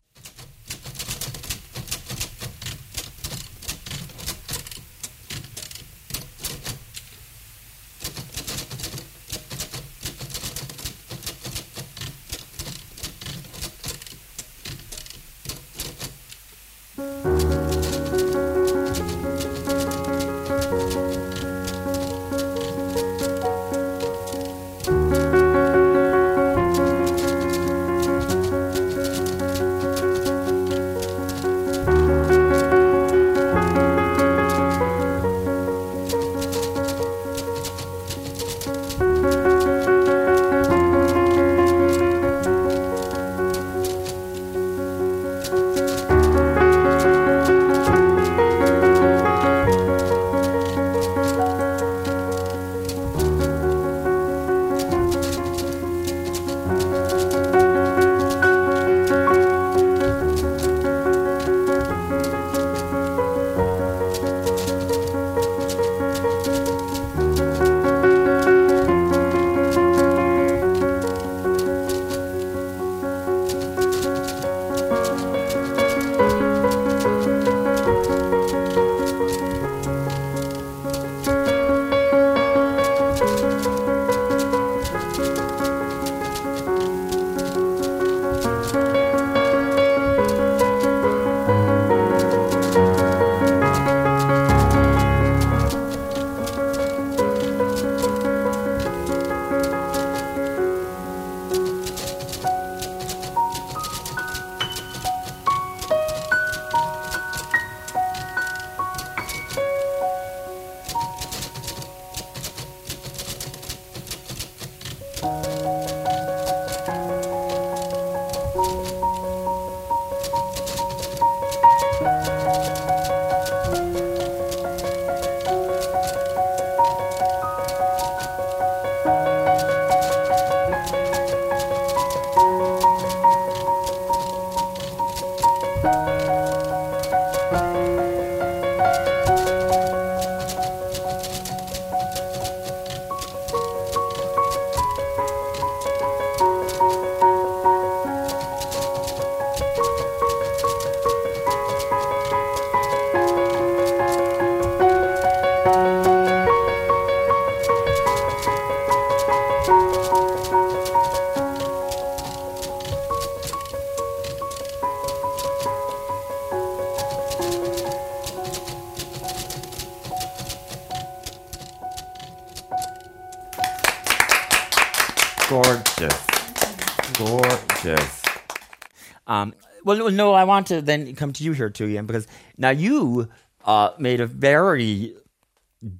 [180.00, 182.28] Well, no- I want to then come to you here too, Ian, because
[182.58, 183.30] now you
[183.66, 185.16] uh, made a very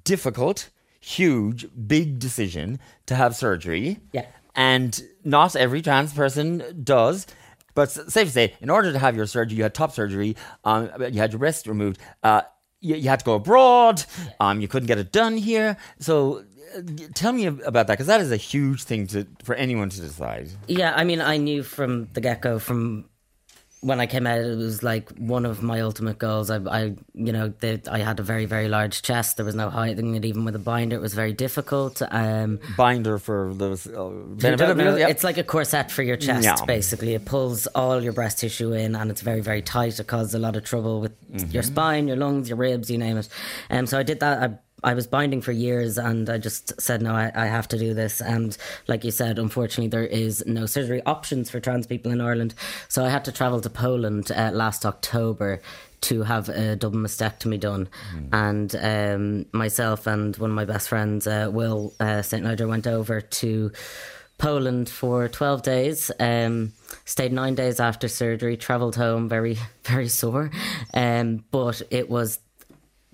[0.04, 0.70] difficult,
[1.00, 4.00] huge, big decision to have surgery.
[4.12, 4.26] Yeah.
[4.54, 7.26] And not every trans person does.
[7.74, 10.90] But safe to say, in order to have your surgery, you had top surgery, um,
[11.10, 12.42] you had your breast removed, uh,
[12.80, 14.04] you, you had to go abroad,
[14.40, 15.78] um, you couldn't get it done here.
[15.98, 16.44] So
[16.76, 16.82] uh,
[17.14, 20.50] tell me about that, because that is a huge thing to, for anyone to decide.
[20.66, 23.06] Yeah, I mean, I knew from the get go, from
[23.82, 26.50] when I came out, it was like one of my ultimate goals.
[26.50, 26.82] I, I
[27.14, 27.52] you know,
[27.90, 29.36] I had a very, very large chest.
[29.36, 30.94] There was no hiding it, even with a binder.
[30.94, 32.00] It was very difficult.
[32.10, 33.88] Um, Binder for those.
[33.88, 35.08] Uh, no, benefit- no, yeah.
[35.08, 36.64] It's like a corset for your chest, Yeah.
[36.64, 37.14] basically.
[37.14, 39.98] It pulls all your breast tissue in, and it's very, very tight.
[39.98, 41.12] It causes a lot of trouble with
[41.52, 43.28] your spine, your lungs, your ribs, you name it.
[43.68, 44.42] Um, so I did that.
[44.42, 47.78] I, I was binding for years, and I just said, no, I, I have to
[47.78, 48.20] do this.
[48.20, 48.56] And
[48.88, 52.54] like you said, unfortunately, there is no surgery options for trans people in Ireland.
[52.88, 55.60] So I had to travel to Poland uh, last October
[56.02, 57.88] to have a double mastectomy done.
[58.32, 62.42] And um, myself and one of my best friends, uh, Will uh, St.
[62.42, 63.70] Niger, went over to
[64.38, 66.10] Poland for 12 days.
[66.18, 66.72] Um,
[67.04, 70.50] stayed nine days after surgery, travelled home very, very sore.
[70.92, 72.40] Um, but it was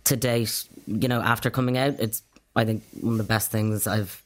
[0.08, 2.22] to date, you know, after coming out, it's,
[2.54, 4.22] I think, one of the best things I've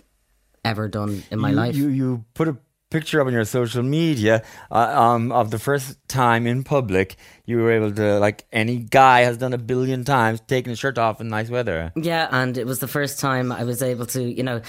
[0.64, 1.76] ever done in my you, life.
[1.76, 2.56] You you put a
[2.90, 7.16] picture up on your social media uh, um, of the first time in public
[7.46, 10.98] you were able to like any guy has done a billion times taking his shirt
[10.98, 11.90] off in nice weather.
[11.96, 14.60] Yeah, and it was the first time I was able to, you know,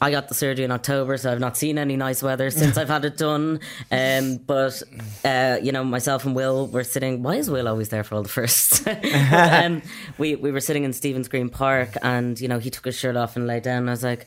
[0.00, 2.88] I got the surgery in October, so I've not seen any nice weather since I've
[2.88, 3.60] had it done.
[3.90, 4.82] Um, but
[5.24, 7.22] uh, you know, myself and Will were sitting.
[7.22, 8.80] Why is Will always there for all the firsts?
[8.80, 9.82] But, um,
[10.18, 13.16] we we were sitting in Stephen's Green Park, and you know, he took his shirt
[13.16, 13.78] off and lay down.
[13.78, 14.26] And I was like.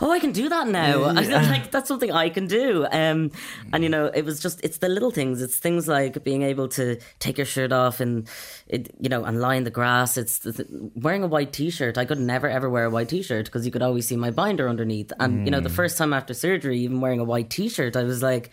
[0.00, 1.04] Oh, I can do that now.
[1.04, 2.86] I was like, that's something I can do.
[2.90, 3.30] Um,
[3.72, 5.42] and you know, it was just, it's the little things.
[5.42, 8.28] It's things like being able to take your shirt off and,
[8.66, 10.16] it, you know, and lie in the grass.
[10.16, 10.46] It's
[10.94, 11.98] wearing a white t-shirt.
[11.98, 14.68] I could never ever wear a white t-shirt because you could always see my binder
[14.68, 15.12] underneath.
[15.20, 18.22] And you know, the first time after surgery, even wearing a white t-shirt, I was
[18.22, 18.50] like,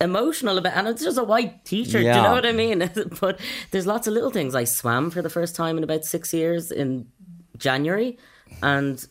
[0.00, 2.90] emotional about and it's just a white t-shirt do you know what i mean
[3.20, 3.38] but
[3.70, 6.72] there's lots of little things i swam for the first time in about six years
[6.72, 7.06] in
[7.56, 8.18] january
[8.64, 9.06] and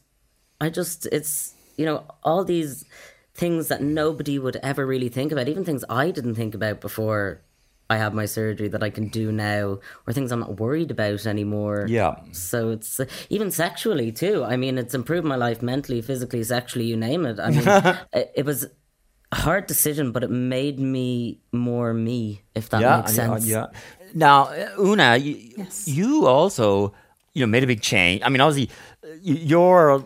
[0.62, 2.86] i just it's you know all these
[3.34, 7.42] things that nobody would ever really think about even things i didn't think about before
[7.90, 11.26] i had my surgery that i can do now or things i'm not worried about
[11.26, 12.16] anymore Yeah.
[12.32, 14.44] so it's uh, even sexually too.
[14.44, 17.38] I mean, it's improved my life mentally, physically, sexually, you name it.
[17.40, 17.68] I mean,
[18.20, 18.60] it, it was
[19.32, 23.46] a hard decision, but it made me more me, if that yeah, makes sense.
[23.48, 23.68] yeah.
[24.14, 25.34] Now, uh, Úna, you,
[25.86, 26.94] you also
[27.34, 28.22] you know made a big change.
[28.26, 28.70] I mean, obviously,
[29.04, 30.04] uh, y- your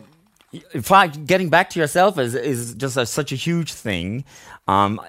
[0.72, 4.24] in fact, getting back to yourself is is just a, such a huge thing.
[4.68, 5.00] Um,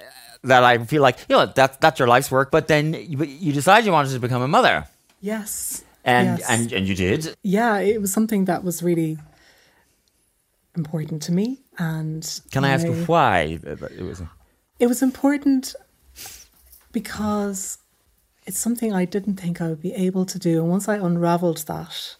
[0.43, 2.51] that I feel like you know that's that's your life's work.
[2.51, 4.85] But then you, you decided you wanted to become a mother,
[5.19, 5.83] Yes.
[6.05, 6.49] and yes.
[6.49, 7.35] and and you did.
[7.43, 9.17] yeah, it was something that was really
[10.75, 11.59] important to me.
[11.79, 14.21] And Can I ask why it was?
[14.79, 15.75] It was important
[16.91, 17.77] because
[18.45, 20.59] it's something I didn't think I would be able to do.
[20.61, 22.15] And once I unraveled that,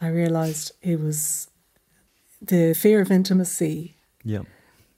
[0.00, 1.48] I realized it was
[2.40, 4.42] the fear of intimacy Yeah.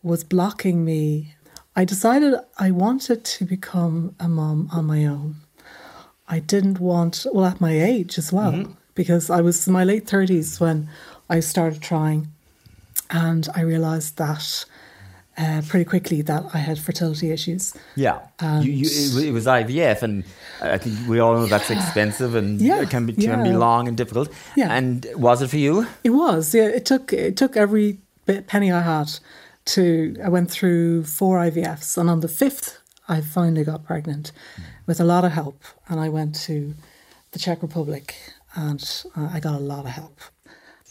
[0.02, 1.34] was blocking me.
[1.74, 5.36] I decided I wanted to become a mom on my own.
[6.28, 8.72] I didn't want, well, at my age as well, mm-hmm.
[8.94, 10.88] because I was in my late 30s when
[11.28, 12.28] I started trying.
[13.10, 14.64] And I realized that
[15.38, 17.74] uh, pretty quickly that I had fertility issues.
[17.96, 18.20] Yeah,
[18.60, 20.24] you, you, it, was IVF, and
[20.60, 23.88] I think we all know that's expensive and Yeah, it can be can be long
[23.88, 24.28] and difficult.
[24.56, 24.72] Yeah.
[24.72, 25.86] And was it for you?
[26.04, 26.68] It was, yeah.
[26.68, 29.10] It took it took every bit penny I had
[29.66, 30.16] to.
[30.22, 32.78] I went through four IVFs, and on the fifth,
[33.08, 34.32] I finally got pregnant
[34.86, 35.62] with a lot of help.
[35.88, 36.74] And I went to
[37.30, 38.14] the Czech Republic,
[38.54, 38.82] and
[39.16, 40.20] uh, I got a lot of help.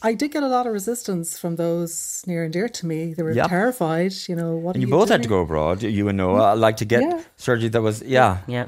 [0.04, 3.14] I did get a lot of resistance from those near and dear to me.
[3.14, 3.47] They were Yeah.
[3.47, 4.14] terrified.
[4.28, 4.76] You know what?
[4.76, 7.22] And are you both had to go abroad, you and Noah, like to get Yeah.
[7.38, 8.38] surgery that was yeah.
[8.47, 8.68] Yeah.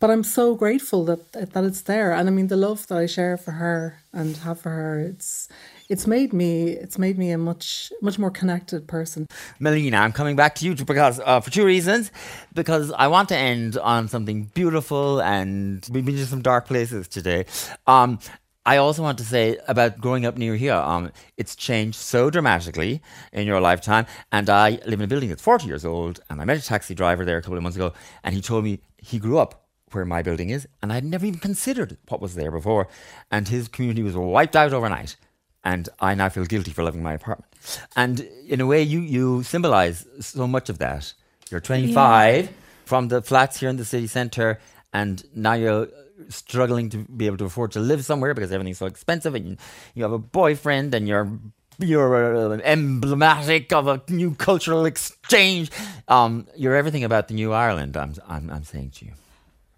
[0.00, 3.06] But I'm so grateful that that it's there, and I mean the love that I
[3.06, 4.98] share for her and have for her.
[5.00, 5.48] It's
[5.88, 9.26] it's made me it's made me a much much more connected person.
[9.60, 12.10] Melina, I'm coming back to you because uh, for two reasons.
[12.54, 17.08] Because I want to end on something beautiful, and we've been to some dark places
[17.08, 17.46] today.
[17.86, 18.18] Um,
[18.66, 20.74] I also want to say about growing up near here.
[20.74, 23.02] Um, it's changed so dramatically
[23.32, 26.20] in your lifetime, and I live in a building that's 40 years old.
[26.30, 27.92] And I met a taxi driver there a couple of months ago,
[28.22, 31.40] and he told me he grew up where my building is, and I'd never even
[31.40, 32.88] considered what was there before.
[33.30, 35.16] And his community was wiped out overnight
[35.64, 37.50] and I now feel guilty for living my apartment.
[37.96, 41.14] And in a way, you you symbolize so much of that.
[41.50, 42.50] You're 25
[42.84, 44.60] from the flats here in the city centre,
[44.92, 45.88] and now you're
[46.28, 49.56] struggling to be able to afford to live somewhere because everything's so expensive, and you,
[49.94, 51.38] you have a boyfriend, and you're
[51.78, 55.70] you're emblematic of a new cultural exchange.
[56.08, 57.96] Um, you're everything about the new Ireland.
[57.96, 59.12] I'm I'm, I'm saying to you.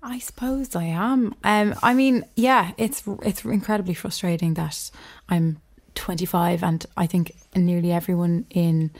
[0.02, 1.34] I suppose I am.
[1.42, 4.90] Um, I mean, yeah, it's it's incredibly frustrating that
[5.28, 5.58] I'm
[5.94, 8.92] 25, and I think nearly everyone in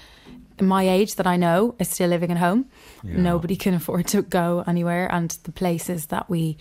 [0.61, 2.67] my age that I know is still living at home.
[3.05, 6.57] Nobody can afford to go anywhere, and the places that we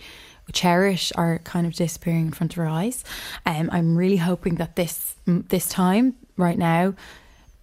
[0.52, 3.04] cherish are kind of disappearing in front of our eyes.
[3.44, 6.94] Um, I'm really hoping that this this time right now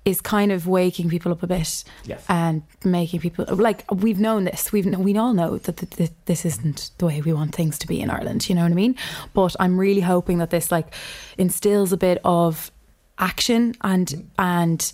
[0.06, 2.26] is kind of waking people up a bit Yes.
[2.28, 6.44] and making people like we've known this we've we all know that th- th- this
[6.46, 8.96] isn't the way we want things to be in Ireland you know what I mean
[9.34, 10.88] but I'm really hoping that this like
[11.38, 12.70] instills a bit of
[13.18, 14.92] action and and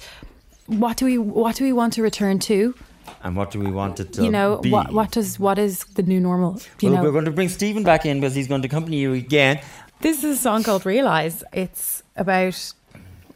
[0.68, 2.76] what do we what do we want to return to
[3.24, 4.26] And what do we want it to be?
[4.26, 4.72] you know be?
[4.72, 7.50] what what does what is the new normal you well, know we're going to bring
[7.50, 9.60] Stephen back in because he's going to accompany you again.
[10.02, 11.44] This is a song called Realize.
[11.54, 12.74] It's about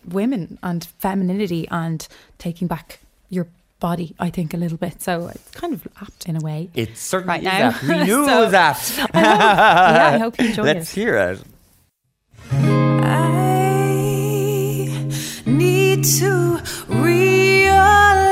[0.08, 2.08] women and femininity and
[2.38, 3.00] taking back
[3.30, 3.48] your
[3.80, 5.02] body, I think, a little bit.
[5.02, 6.70] So it's kind of apt in a way.
[6.74, 7.72] It certainly Right is now.
[7.72, 7.84] that.
[7.84, 9.10] We knew So, it was that.
[9.14, 10.96] yeah, I hope you enjoy Let's it.
[10.96, 11.42] hear it.
[14.14, 15.08] I
[15.46, 18.23] need to realize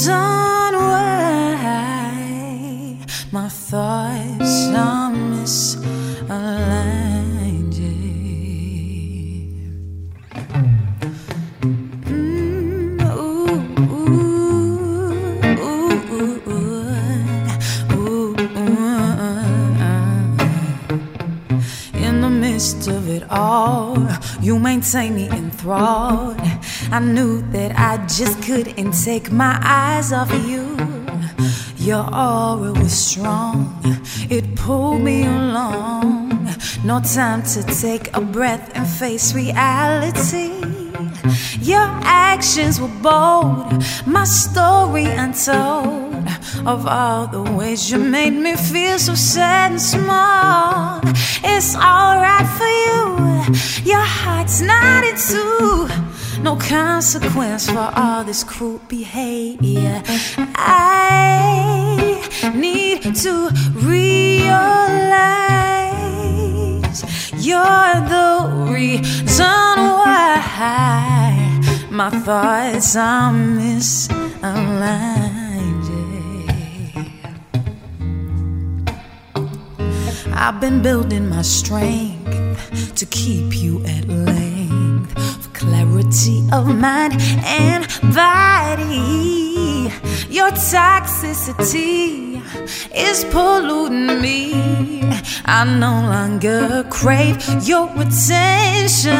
[0.00, 0.14] reason
[0.72, 1.76] why
[3.32, 4.99] my thoughts are
[22.80, 23.96] midst of it all,
[24.40, 26.36] you maintain me enthralled.
[26.90, 30.76] I knew that I just couldn't take my eyes off of you.
[31.76, 33.78] Your aura was strong,
[34.30, 36.48] it pulled me along.
[36.84, 40.50] No time to take a breath and face reality.
[41.60, 45.99] Your actions were bold, my story untold.
[46.66, 51.00] Of all the ways you made me feel so sad and small.
[51.42, 53.18] It's alright for you,
[53.84, 55.88] your heart's not in two.
[56.42, 60.02] No consequence for all this cruel behavior.
[60.54, 62.20] I
[62.54, 64.50] need to realize
[67.36, 70.30] you're the reason why
[71.90, 75.19] my thoughts are misaligned.
[80.42, 85.12] I've been building my strength to keep you at length
[85.44, 89.92] for clarity of mind and body.
[90.30, 92.29] Your toxicity
[92.94, 95.02] is polluting me.
[95.44, 99.10] I no longer crave your attention.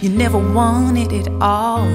[0.00, 1.86] You never wanted it all,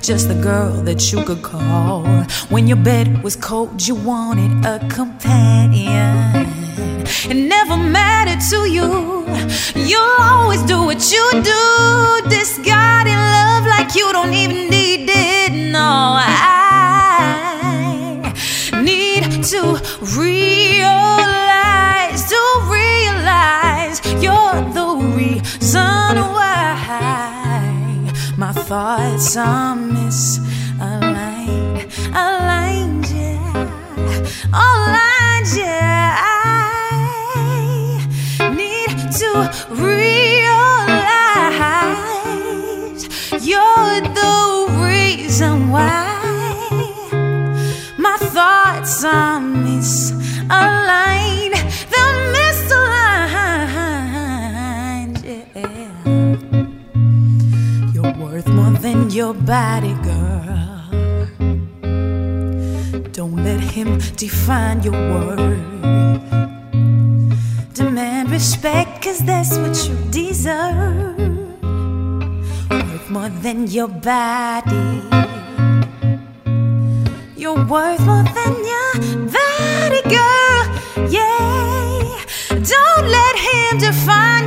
[0.00, 2.04] just the girl that you could call.
[2.50, 6.46] When your bed was cold, you wanted a companion.
[7.30, 9.24] It never mattered to you.
[9.74, 12.28] You'll always do what you do.
[12.28, 15.52] Discarding love like you don't even need it.
[15.72, 16.42] No, I
[18.82, 19.76] need to
[20.16, 22.40] realize, to
[22.70, 24.86] realize you're the
[25.16, 33.66] reason why my thoughts are misaligned, aligned, yeah,
[34.54, 36.20] aligned, yeah.
[38.38, 39.30] I need to
[39.70, 39.88] realize
[43.44, 46.01] you're the reason why
[49.08, 50.32] misaligned,
[55.24, 55.50] yeah.
[57.92, 60.86] You're worth more than your body, girl.
[63.12, 65.50] Don't let him define your worth.
[67.74, 71.18] Demand respect, cause that's what you deserve.
[72.70, 75.11] Worth more than your body.
[77.42, 78.92] You're worth more than your
[79.26, 80.62] body, girl.
[81.10, 82.22] Yeah.
[82.50, 84.41] Don't let him define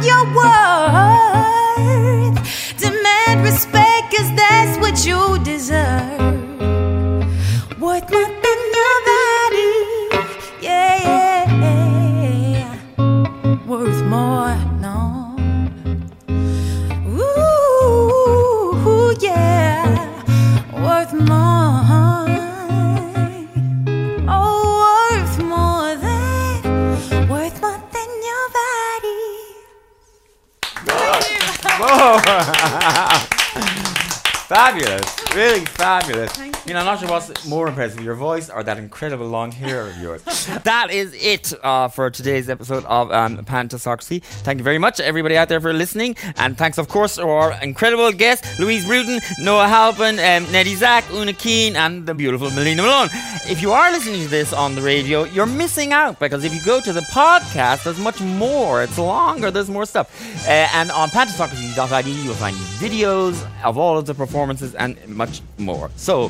[36.99, 40.21] sure what's more impressive, your voice or that incredible long hair of yours.
[40.63, 44.21] that is it uh, for today's episode of um, Pantisocracy.
[44.23, 46.15] Thank you very much, everybody out there, for listening.
[46.37, 51.03] And thanks, of course, to our incredible guests, Louise Bruton, Noah Halpin, um, Nidhi Zak,
[51.05, 53.09] Úna Keane, and the beautiful Melina Malone.
[53.47, 56.61] If you are listening to this on the radio, you're missing out because if you
[56.63, 58.83] go to the podcast, there's much more.
[58.83, 60.09] It's longer, there's more stuff.
[60.47, 65.89] Uh, and on pantisocracy.ie, you'll find videos of all of the performances and much more.
[65.95, 66.29] So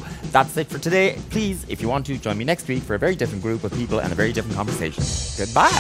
[0.55, 1.17] that's it for today.
[1.29, 3.73] Please, if you want to, join me next week for a very different group of
[3.73, 5.03] people and a very different conversation.
[5.37, 5.71] Goodbye.